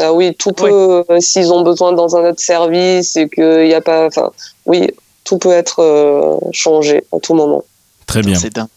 [0.00, 3.74] Ah oui, tout peut, euh, s'ils ont besoin dans un autre service et qu'il n'y
[3.74, 4.06] a pas.
[4.06, 4.30] Enfin,
[4.66, 4.88] oui,
[5.24, 7.64] tout peut être euh, changé à tout moment.
[8.06, 8.38] Très bien.
[8.38, 8.68] C'est dingue.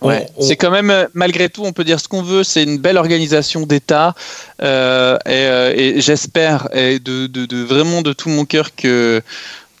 [0.00, 0.28] Ouais.
[0.40, 2.98] C'est quand même, euh, malgré tout, on peut dire ce qu'on veut, c'est une belle
[2.98, 4.14] organisation d'État.
[4.62, 9.20] et, j'espère, et de, de, vraiment de tout mon cœur, que,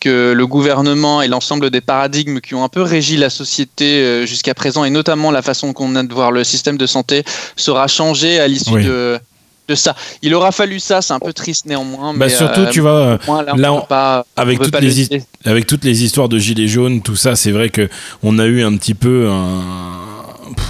[0.00, 4.54] que le gouvernement et l'ensemble des paradigmes qui ont un peu régi la société jusqu'à
[4.54, 7.22] présent, et notamment la façon qu'on a de voir le système de santé,
[7.54, 9.20] sera changé à l'issue de
[9.68, 9.94] de ça.
[10.22, 12.12] Il aura fallu ça, c'est un peu triste néanmoins.
[12.12, 13.18] Bah, mais surtout, euh, tu vois,
[13.58, 17.68] là, avec, toutes les avec toutes les histoires de gilets jaunes, tout ça, c'est vrai
[17.68, 17.88] que
[18.22, 20.08] on a eu un petit peu un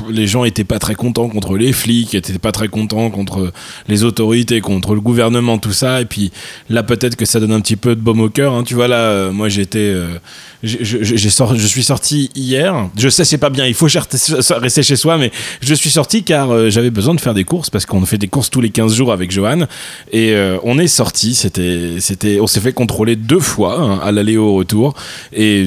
[0.09, 3.53] les gens étaient pas très contents contre les flics, étaient pas très contents contre
[3.89, 6.01] les autorités, contre le gouvernement, tout ça.
[6.01, 6.33] Et puis
[6.69, 8.55] là, peut-être que ça donne un petit peu de baume au cœur.
[8.55, 8.65] Hein.
[8.65, 9.79] Tu vois, là, euh, moi, j'étais.
[9.79, 10.19] Euh,
[10.63, 12.89] je, je, suis sorti hier.
[12.97, 13.87] Je sais, c'est pas bien, il faut
[14.57, 17.71] rester chez soi, mais je suis sorti car euh, j'avais besoin de faire des courses
[17.71, 19.67] parce qu'on fait des courses tous les 15 jours avec Johan.
[20.13, 21.35] Et on est sorti.
[21.35, 24.95] C'était, c'était, on s'est fait contrôler deux fois hein, à l'aller au retour.
[25.33, 25.67] Et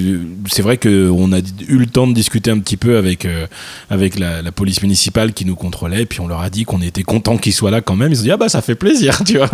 [0.49, 3.27] c'est vrai qu'on a eu le temps de discuter un petit peu avec,
[3.89, 6.05] avec la, la, police municipale qui nous contrôlait.
[6.05, 8.11] Puis on leur a dit qu'on était content qu'ils soient là quand même.
[8.11, 9.49] Ils ont dit, ah bah ça fait plaisir, tu vois.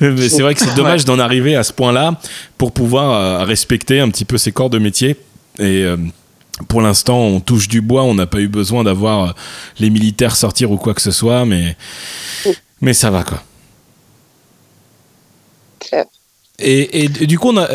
[0.00, 2.18] Mais c'est vrai que c'est dommage d'en arriver à ce point-là
[2.58, 5.16] pour pouvoir euh, respecter un petit peu ces corps de métier.
[5.58, 5.96] Et euh,
[6.68, 9.32] pour l'instant, on touche du bois, on n'a pas eu besoin d'avoir euh,
[9.78, 11.76] les militaires sortir ou quoi que ce soit, mais,
[12.80, 13.42] mais ça va quoi.
[16.60, 17.66] Et, du coup, on a,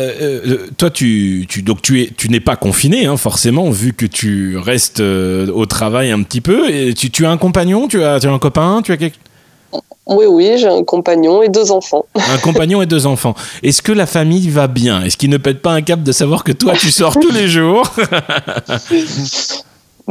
[0.78, 4.56] toi, tu, tu, donc tu, es, tu n'es pas confiné, hein, forcément, vu que tu
[4.56, 6.70] restes au travail un petit peu.
[6.70, 9.18] Et tu, tu as un compagnon, tu as, tu as un copain, tu as quelque...
[10.06, 12.04] Oui, oui, j'ai un compagnon et deux enfants.
[12.14, 13.34] Un compagnon et deux enfants.
[13.62, 15.04] Est-ce que la famille va bien?
[15.04, 17.46] Est-ce qu'il ne pète pas un cap de savoir que toi, tu sors tous les
[17.48, 17.88] jours?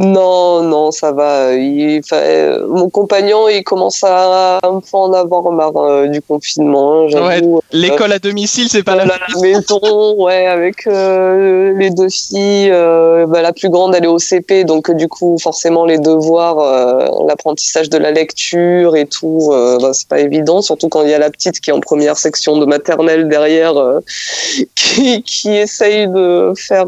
[0.00, 1.52] Non, non, ça va.
[1.52, 7.04] Il, euh, mon compagnon, il commence à un peu en avoir marre euh, du confinement.
[7.04, 12.70] Ouais, L'école à domicile, c'est pas la, la maison, ouais, avec euh, les deux filles.
[12.70, 17.90] Bah, la plus grande, elle est au CP, donc du coup, forcément, les devoirs, l'apprentissage
[17.90, 20.62] de la lecture et tout, bah, c'est pas évident.
[20.62, 23.74] Surtout quand il y a la petite qui est en première section de maternelle derrière,
[24.74, 26.86] qui, qui essaye de faire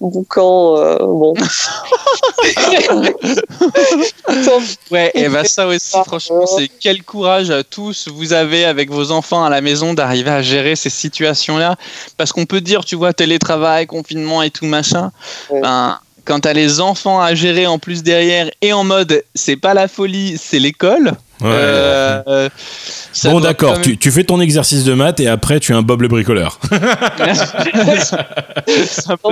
[0.00, 0.96] boucan.
[1.00, 1.34] bon.
[4.90, 9.10] ouais, et bah ça aussi, franchement, c'est quel courage à tous vous avez avec vos
[9.10, 11.76] enfants à la maison d'arriver à gérer ces situations-là.
[12.16, 15.10] Parce qu'on peut dire, tu vois, télétravail, confinement et tout machin.
[15.50, 19.74] Ben, quand t'as les enfants à gérer en plus derrière et en mode c'est pas
[19.74, 21.12] la folie, c'est l'école.
[21.42, 22.48] Euh,
[23.24, 26.02] bon, d'accord, tu, tu, fais ton exercice de maths et après tu es un Bob
[26.02, 26.58] le bricoleur.
[26.72, 26.78] non,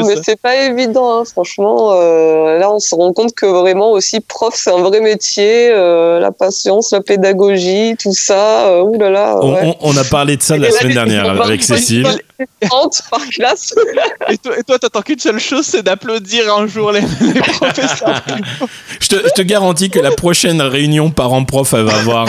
[0.07, 1.92] mais c'est pas évident, hein, franchement.
[1.95, 5.71] Euh, là, on se rend compte que vraiment aussi, prof, c'est un vrai métier.
[5.73, 8.83] Euh, la patience, la pédagogie, tout ça.
[8.83, 9.40] ouh là là,
[9.81, 12.07] on, a parlé de ça la semaine dernière avec Cécile.
[13.11, 13.75] par classe.
[14.29, 18.23] et toi, t'attends qu'une seule chose, c'est d'applaudir un jour les, professeurs.
[19.01, 22.28] je, te, je te garantis que la prochaine réunion parents-prof, va avoir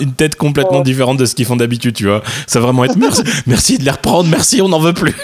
[0.00, 0.84] une tête complètement oh.
[0.84, 2.22] différente de ce qu'ils font d'habitude, tu vois.
[2.46, 5.14] Ça va vraiment être merci, merci de les reprendre, merci, on n'en veut plus.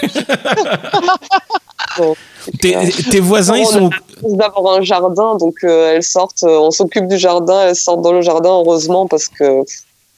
[2.59, 3.89] tes, voisins, ils sont.
[4.23, 8.13] D'avoir un jardin, donc euh, elles sortent, euh, on s'occupe du jardin, elles sortent dans
[8.13, 9.61] le jardin, heureusement, parce que.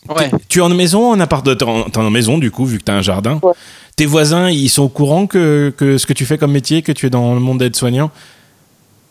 [0.10, 0.32] Ouais.
[0.50, 2.96] Tu es en maison, en appart de en maison du coup vu que tu as
[2.96, 3.40] un jardin.
[3.96, 6.92] Tes voisins, ils sont au courant que, que, ce que tu fais comme métier, que
[6.92, 8.10] tu es dans le monde d'aide-soignant?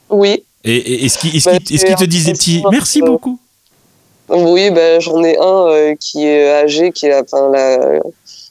[0.08, 0.42] Oui.
[0.64, 3.38] Et, est-ce qu'ils est bah, te disent des petits merci beaucoup
[4.30, 8.00] oui, ben, j'en ai un euh, qui est âgé, qui a enfin, la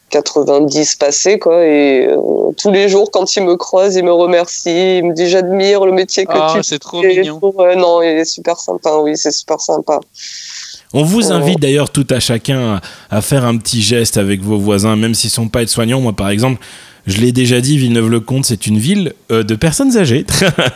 [0.10, 1.66] 90 passé, quoi.
[1.66, 5.28] Et euh, tous les jours, quand il me croise, il me remercie, il me dit
[5.28, 7.40] j'admire le métier que ah, tu c'est trop mignon.
[7.78, 10.00] non, il est super sympa, oui, c'est super sympa.
[10.92, 14.96] On vous invite d'ailleurs tout à chacun à, faire un petit geste avec vos voisins,
[14.96, 16.02] même s'ils sont pas aides-soignants.
[16.02, 16.60] Moi, par exemple,
[17.10, 20.26] je l'ai déjà dit, Villeneuve-le-Comte, c'est une ville euh, de personnes âgées.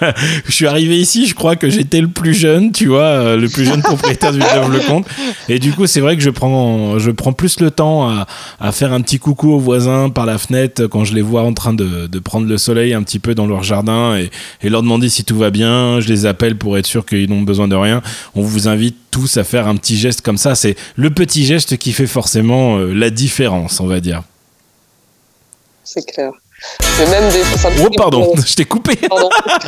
[0.46, 3.48] je suis arrivé ici, je crois que j'étais le plus jeune, tu vois, euh, le
[3.48, 5.06] plus jeune propriétaire de Villeneuve-le-Comte.
[5.48, 8.26] Et du coup, c'est vrai que je prends, je prends plus le temps à,
[8.60, 11.54] à, faire un petit coucou aux voisins par la fenêtre quand je les vois en
[11.54, 14.32] train de, de prendre le soleil un petit peu dans leur jardin et,
[14.64, 16.00] et, leur demander si tout va bien.
[16.00, 18.02] Je les appelle pour être sûr qu'ils n'ont besoin de rien.
[18.34, 20.56] On vous invite tous à faire un petit geste comme ça.
[20.56, 24.24] C'est le petit geste qui fait forcément euh, la différence, on va dire
[25.94, 26.32] c'est clair.
[27.00, 28.96] Mais même des ça Oh, pardon, je t'ai coupé.
[28.96, 29.30] Pardon,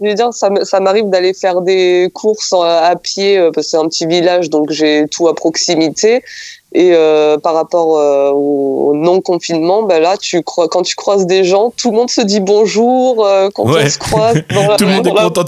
[0.00, 3.70] je veux dire, ça, ça m'arrive d'aller faire des courses à pied, euh, parce que
[3.70, 6.22] c'est un petit village, donc j'ai tout à proximité.
[6.74, 11.44] Et euh, par rapport euh, au non-confinement, ben là, tu crois, quand tu croises des
[11.44, 14.36] gens, tout le monde se dit bonjour euh, quand on se croise.
[14.78, 15.44] tout le monde est content.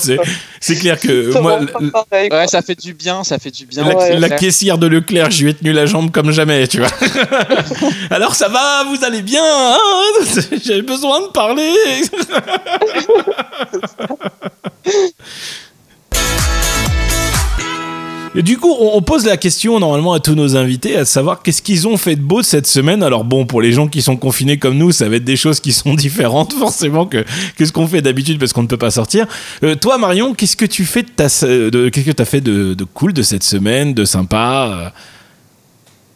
[0.60, 1.60] C'est clair que moi,
[2.12, 3.84] ouais, ça fait du bien, ça fait du bien.
[4.18, 6.88] La, caissière de Leclerc, je lui ai tenu la jambe comme jamais, tu vois.
[8.10, 9.78] Alors ça va, vous allez bien hein
[10.62, 11.70] J'avais besoin de parler.
[18.36, 21.62] Et du coup, on, pose la question normalement à tous nos invités, à savoir qu'est-ce
[21.62, 23.04] qu'ils ont fait de beau cette semaine.
[23.04, 25.60] Alors bon, pour les gens qui sont confinés comme nous, ça va être des choses
[25.60, 27.24] qui sont différentes forcément que,
[27.58, 29.28] ce qu'on fait d'habitude parce qu'on ne peut pas sortir.
[29.62, 32.40] Euh, toi, Marion, qu'est-ce que tu fais de ta, de, qu'est-ce que tu as fait
[32.40, 34.92] de, de, cool de cette semaine, de sympa?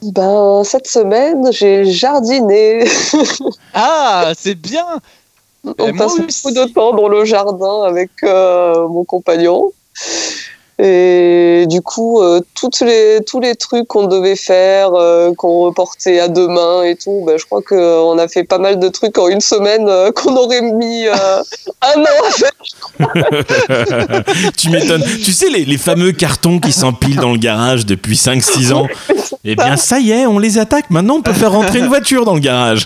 [0.03, 2.85] Ben cette semaine, j'ai jardiné.
[3.75, 4.87] ah, c'est bien.
[5.65, 9.71] On passe beaucoup de temps dans le jardin avec mon compagnon.
[10.81, 16.21] Et du coup, euh, toutes les, tous les trucs qu'on devait faire, euh, qu'on reportait
[16.21, 19.27] à demain et tout, ben, je crois qu'on a fait pas mal de trucs en
[19.27, 22.53] une semaine euh, qu'on aurait mis un an à faire.
[24.57, 25.03] tu m'étonnes.
[25.03, 28.87] Tu sais, les, les, fameux cartons qui s'empilent dans le garage depuis 5-6 ans,
[29.45, 30.91] eh bien, ça y est, on les attaque.
[30.91, 32.85] Maintenant, on peut faire rentrer une voiture dans le garage.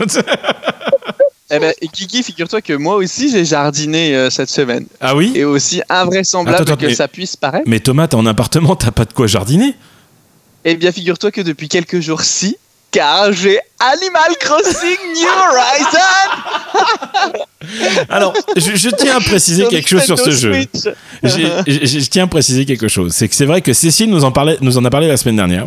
[1.54, 4.86] Eh ben, Kiki, figure-toi que moi aussi j'ai jardiné euh, cette semaine.
[5.02, 5.32] Ah oui?
[5.34, 7.64] Et aussi invraisemblable que ça puisse paraître.
[7.66, 9.74] Mais Thomas, t'es en appartement, t'as pas de quoi jardiner
[10.64, 12.56] Eh bien, figure-toi que depuis quelques jours, si,
[12.90, 16.08] car j'ai Animal Crossing New Horizon
[18.08, 20.54] Alors, je, tiens à préciser quelque chose sur ce jeu.
[21.22, 23.12] Je, tiens à préciser quelque chose.
[23.12, 25.36] C'est que c'est vrai que Cécile nous en, parlait, nous en a parlé la semaine
[25.36, 25.66] dernière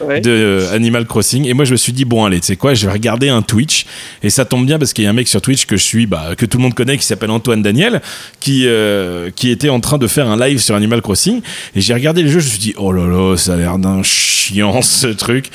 [0.00, 1.46] de euh, Animal Crossing.
[1.46, 3.42] Et moi, je me suis dit, bon, allez, tu sais quoi, je vais regarder un
[3.42, 3.86] Twitch.
[4.22, 6.06] Et ça tombe bien parce qu'il y a un mec sur Twitch que je suis,
[6.06, 8.02] bah, que tout le monde connaît, qui s'appelle Antoine Daniel,
[8.40, 11.40] qui, euh, qui était en train de faire un live sur Animal Crossing.
[11.74, 13.78] Et j'ai regardé le jeu, je me suis dit, oh là là, ça a l'air
[13.78, 15.50] d'un chiant ce truc.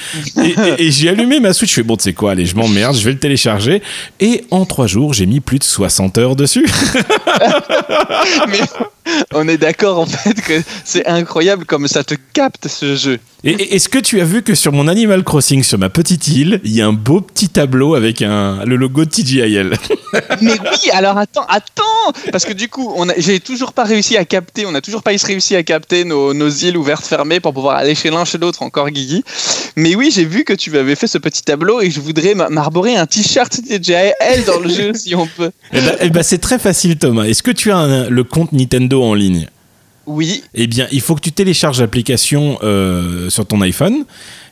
[0.78, 3.04] et, j'ai allumé ma Switch, je fais, bon, tu sais quoi, allez, je m'emmerde, je
[3.04, 3.82] vais le télécharger.
[4.19, 6.67] Et en trois jours, j'ai mis plus de 60 heures dessus.
[8.47, 8.60] Mais
[9.34, 13.19] on est d'accord en fait que c'est incroyable comme ça te capte ce jeu.
[13.45, 16.60] Et est-ce que tu as vu que sur mon Animal Crossing, sur ma petite île,
[16.65, 19.78] il y a un beau petit tableau avec un, le logo de TGIL
[20.41, 24.65] Mais oui, alors attends, attends Parce que du coup, j'ai toujours pas réussi à capter,
[24.65, 27.95] on n'a toujours pas réussi à capter nos, nos, îles ouvertes fermées pour pouvoir aller
[27.95, 29.24] chez l'un chez l'autre, encore Guigui.
[29.78, 32.98] Mais oui, j'ai vu que tu avais fait ce petit tableau et je voudrais m'arborer
[32.98, 35.52] un t-shirt TGIL dans le jeu si on peut.
[35.72, 37.24] Eh ben, eh ben c'est très facile Thomas.
[37.24, 39.48] Est-ce que tu as le compte Nintendo en ligne
[40.10, 40.43] oui.
[40.56, 44.06] Eh bien, il faut que tu télécharges l'application euh, sur ton iPhone.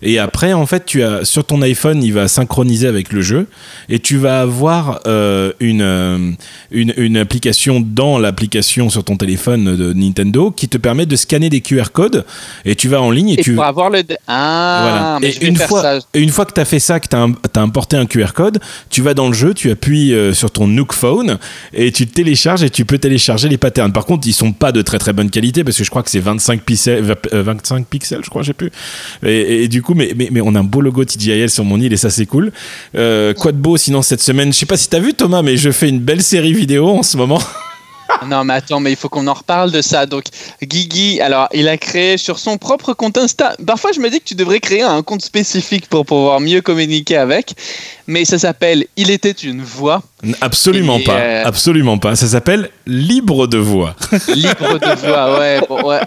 [0.04, 3.48] Et après, en fait, tu as sur ton iPhone, il va synchroniser avec le jeu.
[3.90, 6.32] Et tu vas avoir euh, une, euh,
[6.70, 11.50] une, une, application dans l'application sur ton téléphone de Nintendo qui te permet de scanner
[11.50, 12.24] des QR codes.
[12.64, 13.56] Et tu vas en ligne et, tu.
[13.56, 14.04] Pour avoir le.
[14.28, 15.28] Ah, voilà.
[15.28, 18.06] et une fois, une fois que tu as fait ça, que tu as, importé un
[18.06, 18.60] QR code,
[18.92, 21.40] tu vas dans le jeu, tu appuies sur ton Nook Phone
[21.74, 23.92] et tu télécharges et tu peux télécharger les patterns.
[23.92, 26.10] Par contre, ils sont pas de très très bonne qualité parce que je crois que
[26.10, 28.72] c'est 25 pixels, 25 pixels, je crois, j'ai plus.
[29.24, 31.94] Et, du coup, mais, mais, mais, on a un beau logo TJIL sur mon île
[31.94, 32.52] et ça c'est cool.
[32.96, 35.58] Euh, quoi de beau sinon cette semaine Je sais pas si t'as vu Thomas, mais
[35.58, 37.42] je fais une belle série vidéo en ce moment.
[38.26, 40.06] non, mais attends, mais il faut qu'on en reparle de ça.
[40.06, 40.26] Donc,
[40.64, 43.56] Guigui, alors, il a créé sur son propre compte Insta.
[43.66, 47.18] Parfois, je me dis que tu devrais créer un compte spécifique pour pouvoir mieux communiquer
[47.18, 47.54] avec.
[48.08, 50.02] Mais ça s'appelle Il était une voix.
[50.42, 51.20] Absolument pas.
[51.20, 52.16] Euh, absolument pas.
[52.16, 53.96] Ça s'appelle Libre de voix.
[54.30, 56.00] Libre de voix, ouais, ouais.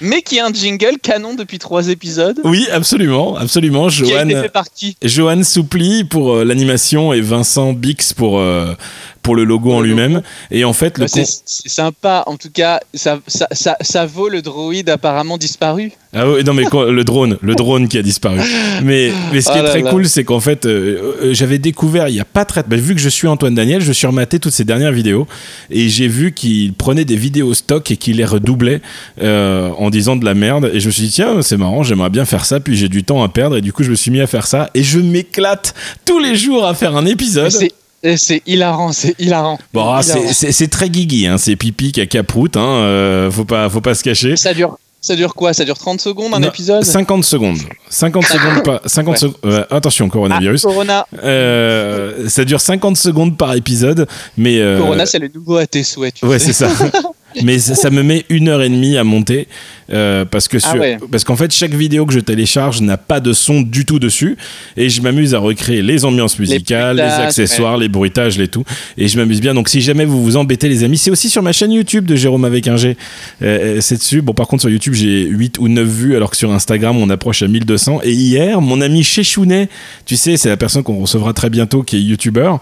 [0.00, 2.38] Mais qui a un jingle canon depuis trois épisodes.
[2.44, 3.36] Oui, absolument.
[3.36, 3.88] Absolument.
[3.88, 4.96] Qui a été fait par qui?
[5.02, 8.74] Johan Soupli pour euh, l'animation et Vincent Bix pour, euh,
[9.22, 10.22] pour le logo en lui-même.
[10.50, 12.24] Et en fait, le c'est sympa.
[12.26, 15.92] En tout cas, ça, ça, ça, ça, vaut le droïde apparemment disparu.
[16.14, 18.40] Ah oui, non mais le drone, le drone qui a disparu.
[18.82, 22.08] Mais, mais ce qui est oh très cool, c'est qu'en fait, euh, euh, j'avais découvert
[22.08, 24.38] il y a pas très, bah, vu que je suis Antoine Daniel, je suis rematé
[24.38, 25.26] toutes ces dernières vidéos
[25.70, 28.80] et j'ai vu qu'il prenait des vidéos stock et qu'il les redoublait
[29.20, 30.70] euh, en disant de la merde.
[30.72, 32.60] Et je me suis dit tiens, c'est marrant, j'aimerais bien faire ça.
[32.60, 34.46] Puis j'ai du temps à perdre et du coup je me suis mis à faire
[34.46, 37.52] ça et je m'éclate tous les jours à faire un épisode.
[38.16, 39.58] C'est hilarant, c'est hilarant.
[39.74, 41.38] Bon, ah, c'est très guigui, hein.
[41.38, 42.60] c'est pipi, caca, prout, hein.
[42.60, 44.36] Euh, faut, pas, faut pas se cacher.
[44.36, 45.54] Ça dure, ça dure quoi?
[45.54, 46.84] Ça dure 30 secondes un épisode?
[46.84, 47.58] 50 secondes.
[47.88, 49.66] 50 secondes pas 50 secondes.
[49.70, 50.64] attention, coronavirus.
[50.64, 51.06] Ah, corona.
[51.22, 54.58] Euh, ça dure 50 secondes par épisode, mais.
[54.58, 56.22] Euh, corona, c'est le nouveau à tes souhaits.
[56.22, 56.68] ouais, c'est ça.
[57.44, 59.46] mais ça, me met une heure et demie à monter
[59.92, 60.74] euh, parce que ah
[61.10, 64.36] parce qu'en fait chaque vidéo que je télécharge n'a pas de son du tout dessus
[64.76, 68.64] et je m'amuse à recréer les ambiances musicales, les, accessoires, les bruitages, les tout
[68.96, 69.54] et je m'amuse bien.
[69.54, 72.16] Donc si jamais vous vous embêtez les amis, c'est aussi sur ma chaîne YouTube de
[72.16, 72.96] Jérôme avec un G.
[73.42, 74.22] Euh, euh, c'est dessus.
[74.22, 77.10] Bon par contre sur YouTube j'ai 8 ou 9 vues alors que sur Instagram on
[77.10, 79.68] approche à 1200 et hier mon ami Chechounet,
[80.06, 82.60] tu sais c'est la personne qu'on recevra très bientôt qui est youtubeur,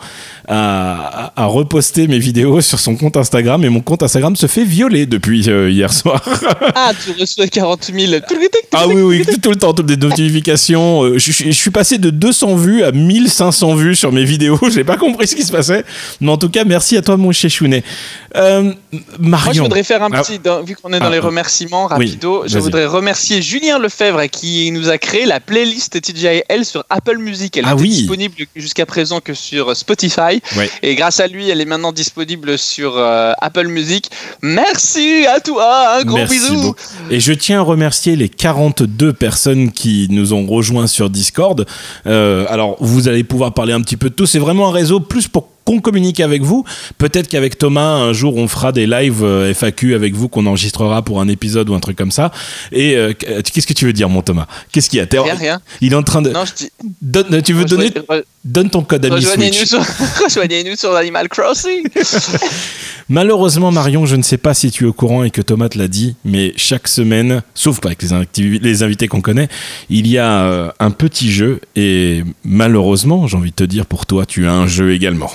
[0.48, 4.46] a, a, a reposté mes vidéos sur son compte Instagram et mon compte Instagram se
[4.46, 6.22] fait fait violer depuis euh, hier soir.
[6.74, 8.12] ah, tu reçois 40 000.
[8.72, 11.04] Ah oui, oui, tout, le temps, toutes des notifications.
[11.04, 14.58] Euh, je, je, suis passé de 200 vues à 1500 vues sur mes vidéos.
[14.72, 15.84] J'ai pas compris ce qui se passait.
[16.20, 17.82] Mais en tout cas, merci à toi, mon chéchounet.
[18.36, 18.72] Euh,
[19.18, 19.44] Marion.
[19.44, 20.22] Moi, je voudrais faire un ah.
[20.22, 21.26] petit, vu qu'on est dans les ah.
[21.26, 26.84] remerciements, rapido, je voudrais remercier Julien Lefebvre qui nous a créé la playlist TJL sur
[26.90, 27.56] Apple Music.
[27.56, 27.88] Elle ah, oui.
[27.88, 30.42] disponible jusqu'à présent que sur Spotify.
[30.82, 34.10] Et grâce à lui, elle est maintenant disponible sur Apple Music.
[34.42, 36.74] Merci à toi, un gros bisou.
[37.10, 41.66] Et je tiens à remercier les 42 personnes qui nous ont rejoints sur Discord.
[42.06, 44.26] Euh, alors, vous allez pouvoir parler un petit peu de tout.
[44.26, 46.64] C'est vraiment un réseau plus pour qu'on communique avec vous.
[46.96, 51.02] Peut-être qu'avec Thomas, un jour, on fera des lives euh, FAQ avec vous qu'on enregistrera
[51.02, 52.32] pour un épisode ou un truc comme ça.
[52.72, 54.46] Et euh, qu'est-ce que tu veux dire, mon Thomas?
[54.72, 55.22] Qu'est-ce qu'il y a?
[55.22, 55.60] Rien, rien.
[55.82, 56.30] Il est en train de.
[56.30, 56.70] Non, je dis.
[57.02, 57.90] Donne- tu veux donner
[58.44, 59.34] Donne ton code ami Switch.
[59.34, 61.82] Rejoignez-nous sur, rejoignez-nous sur Animal Crossing.
[63.08, 65.78] Malheureusement, Marion, je ne sais pas si tu es au courant et que Thomas te
[65.78, 69.48] l'a dit, mais chaque semaine, sauf pas avec les, activi- les invités qu'on connaît,
[69.90, 74.06] il y a euh, un petit jeu et malheureusement, j'ai envie de te dire pour
[74.06, 75.30] toi, tu as un jeu également.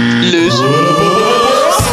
[0.00, 1.88] Le jeu.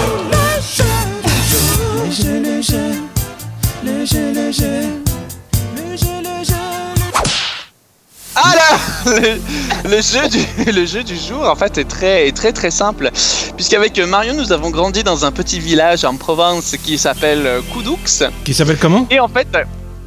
[8.36, 8.78] Ah là
[9.08, 12.70] le, le jeu du, le jeu du jour en fait est très, est très très
[12.70, 13.10] simple.
[13.56, 17.98] Puisqu'avec Marion nous avons grandi dans un petit village en Provence qui s'appelle euh, Coudoux
[18.44, 19.08] Qui s'appelle comment?
[19.10, 19.48] Et en fait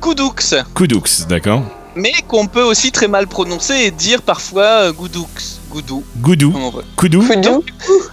[0.01, 0.33] Coudoux
[0.73, 1.63] Koudoux, d'accord.
[1.97, 5.27] Mais qu'on peut aussi très mal prononcer et dire parfois euh, Goudoux
[5.71, 6.55] Goudou Goudou.
[6.97, 7.23] Koudou.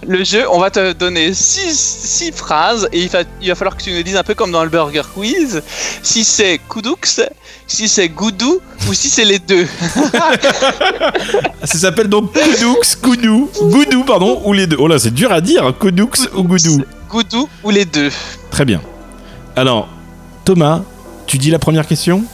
[0.06, 3.76] Le jeu, on va te donner six, six phrases et il va, il va falloir
[3.76, 5.62] que tu nous dises un peu comme dans le Burger Quiz
[6.02, 6.96] si c'est Koudoux,
[7.66, 9.66] si c'est Goudou ou si c'est les deux.
[11.64, 14.76] Ça s'appelle donc Koudoux, Koudou, Goudou, pardon, ou les deux.
[14.78, 16.84] Oh là, c'est dur à dire, Koudoux ou Goudou.
[17.08, 18.10] Goudou ou les deux.
[18.50, 18.80] Très bien.
[19.56, 19.88] Alors,
[20.44, 20.82] Thomas,
[21.26, 22.24] tu dis la première question?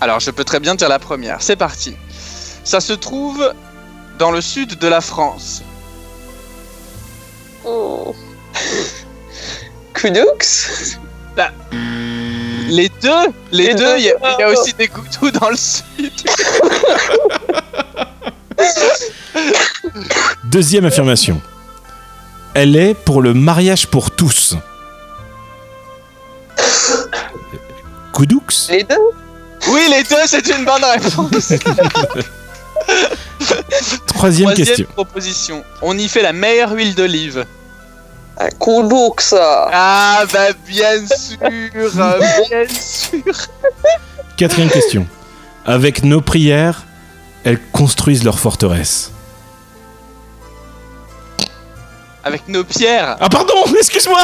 [0.00, 1.42] Alors, je peux très bien dire la première.
[1.42, 1.94] C'est parti.
[2.64, 3.52] Ça se trouve
[4.18, 5.62] dans le sud de la France.
[7.64, 8.14] Oh.
[9.94, 10.96] Koudous
[12.68, 13.10] Les deux
[13.52, 16.12] Les, Les deux, il y, a- il y a aussi des goudous dans le sud.
[20.44, 21.40] Deuxième affirmation.
[22.54, 24.56] Elle est pour le mariage pour tous.
[28.12, 28.96] Koudoux Les deux?
[29.68, 31.52] Oui, les deux, c'est une bonne réponse.
[34.22, 34.86] Troisième, Troisième question.
[34.94, 35.64] proposition.
[35.82, 37.44] On y fait la meilleure huile d'olive.
[38.38, 41.38] Ah, Koudous Ah bah bien sûr,
[42.48, 43.34] bien sûr.
[44.36, 45.08] Quatrième question.
[45.66, 46.84] Avec nos prières,
[47.42, 49.10] elles construisent leur forteresse.
[52.22, 54.20] Avec nos pierres, Ah pardon, excuse-moi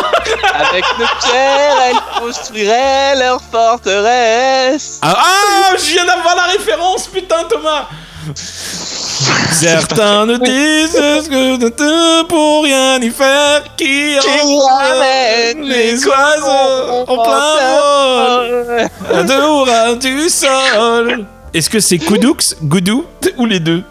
[0.71, 5.01] avec nos pierres, elles construiraient leur forteresse.
[5.03, 7.89] ah, ah, je viens d'avoir la référence, putain Thomas
[9.51, 18.89] Certains ne disent que pour rien y faire qui ramène les oiseaux en plein vol.
[19.13, 21.27] à deux ras du sol.
[21.55, 23.05] Est-ce que c'est Koudoux, Goudou
[23.39, 23.83] ou les deux?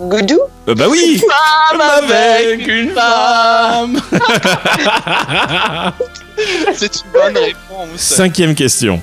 [0.00, 0.38] Goudou
[0.68, 1.22] Euh, Bah oui.
[1.70, 3.98] Femme avec une femme.
[6.74, 7.96] C'est une bonne réponse.
[7.96, 9.00] Cinquième question.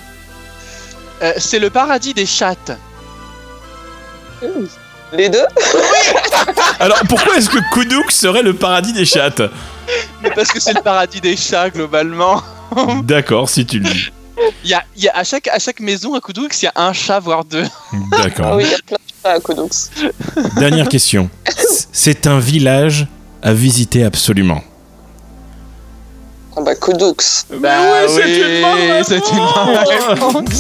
[1.24, 2.72] Euh, c'est le paradis des chattes.
[5.14, 5.46] Les deux
[6.80, 9.42] Alors pourquoi est-ce que Koudoux serait le paradis des chattes?
[10.22, 12.42] Mais parce que c'est le paradis des chats globalement.
[13.04, 14.10] D'accord, si tu le dis.
[14.66, 16.68] Il y a, il y a à, chaque, à chaque maison à Koudoux, il y
[16.68, 17.64] a un chat, voire deux.
[17.94, 18.56] Ah D'accord.
[18.56, 20.50] oui, il y a plein de chats à Koudous.
[20.58, 21.30] Dernière question.
[21.94, 23.08] C'est un village
[23.42, 24.62] à visiter absolument.
[27.52, 27.70] Ah bah
[28.08, 30.46] oui, c'est une bonne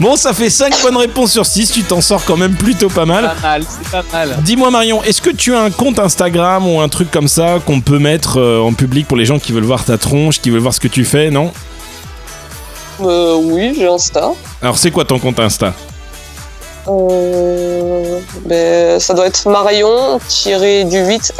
[0.00, 3.04] Bon, ça fait 5 bonnes réponses sur 6, tu t'en sors quand même plutôt pas
[3.04, 3.24] mal.
[3.24, 4.36] Pas mal, c'est pas mal.
[4.42, 7.80] Dis-moi Marion, est-ce que tu as un compte Instagram ou un truc comme ça qu'on
[7.80, 10.60] peut mettre euh, en public pour les gens qui veulent voir ta tronche, qui veulent
[10.60, 11.52] voir ce que tu fais, non?
[13.00, 14.30] Euh, oui, j'ai Insta.
[14.62, 15.74] Alors c'est quoi ton compte Insta?
[16.88, 21.34] Euh, ben, ça doit être Marion tiré du 8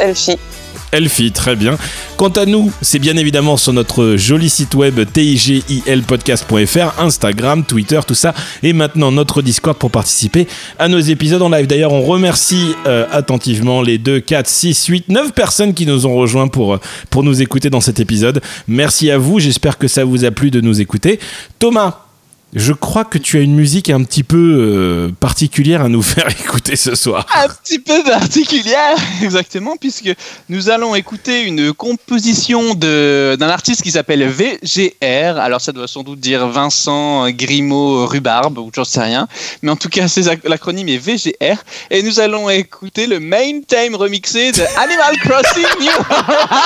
[0.91, 1.31] Elfie.
[1.31, 1.77] Très bien.
[2.17, 8.15] Quant à nous, c'est bien évidemment sur notre joli site web tigilpodcast.fr, Instagram, Twitter, tout
[8.15, 8.33] ça,
[8.63, 11.67] et maintenant notre Discord pour participer à nos épisodes en live.
[11.67, 16.15] D'ailleurs, on remercie euh, attentivement les 2, 4, 6, 8, 9 personnes qui nous ont
[16.15, 16.79] rejoints pour, euh,
[17.09, 18.41] pour nous écouter dans cet épisode.
[18.67, 21.19] Merci à vous, j'espère que ça vous a plu de nous écouter.
[21.59, 22.08] Thomas,
[22.53, 26.27] je crois que tu as une musique un petit peu euh, particulière à nous faire
[26.29, 27.25] écouter ce soir.
[27.35, 30.09] Un petit peu particulière, exactement, puisque
[30.49, 35.37] nous allons écouter une composition de- d'un artiste qui s'appelle VGR.
[35.39, 39.27] Alors, ça doit sans doute dire Vincent Grimaud Rubarbe, ou j'en sais rien.
[39.61, 40.05] Mais en tout cas,
[40.45, 41.57] l'acronyme est VGR.
[41.91, 45.91] Et nous allons écouter le main theme remixé de Animal Crossing New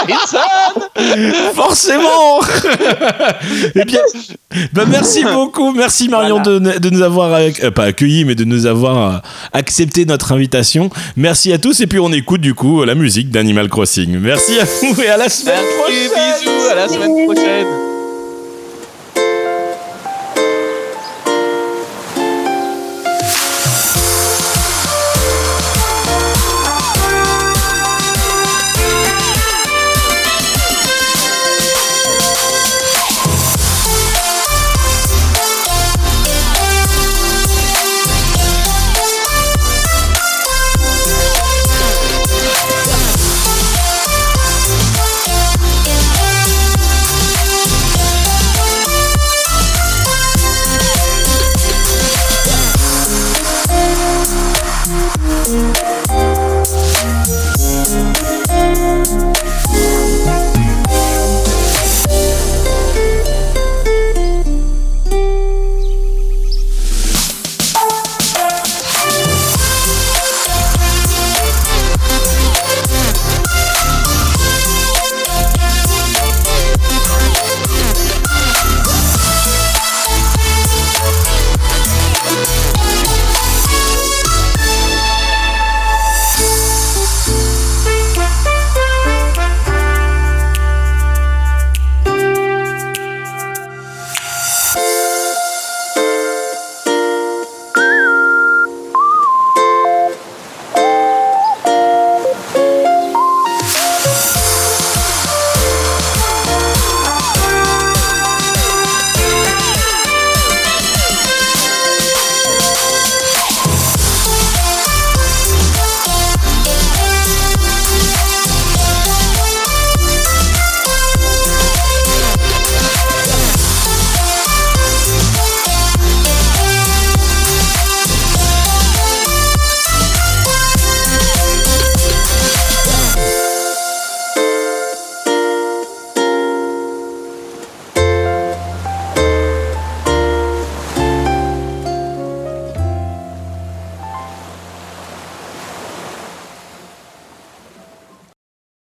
[0.08, 1.54] Horizons.
[1.56, 2.40] Forcément
[3.76, 4.00] Eh bien,
[4.74, 8.43] bah merci beaucoup, merci Marion de, de nous avoir acc- euh, pas accueillis, mais de
[8.45, 9.17] nous avoir euh,
[9.53, 10.89] accepté notre invitation.
[11.15, 14.17] Merci à tous et puis on écoute du coup la musique d'Animal Crossing.
[14.19, 16.34] Merci à vous et à la semaine Merci, prochaine.
[16.39, 17.93] bisous, à la semaine prochaine.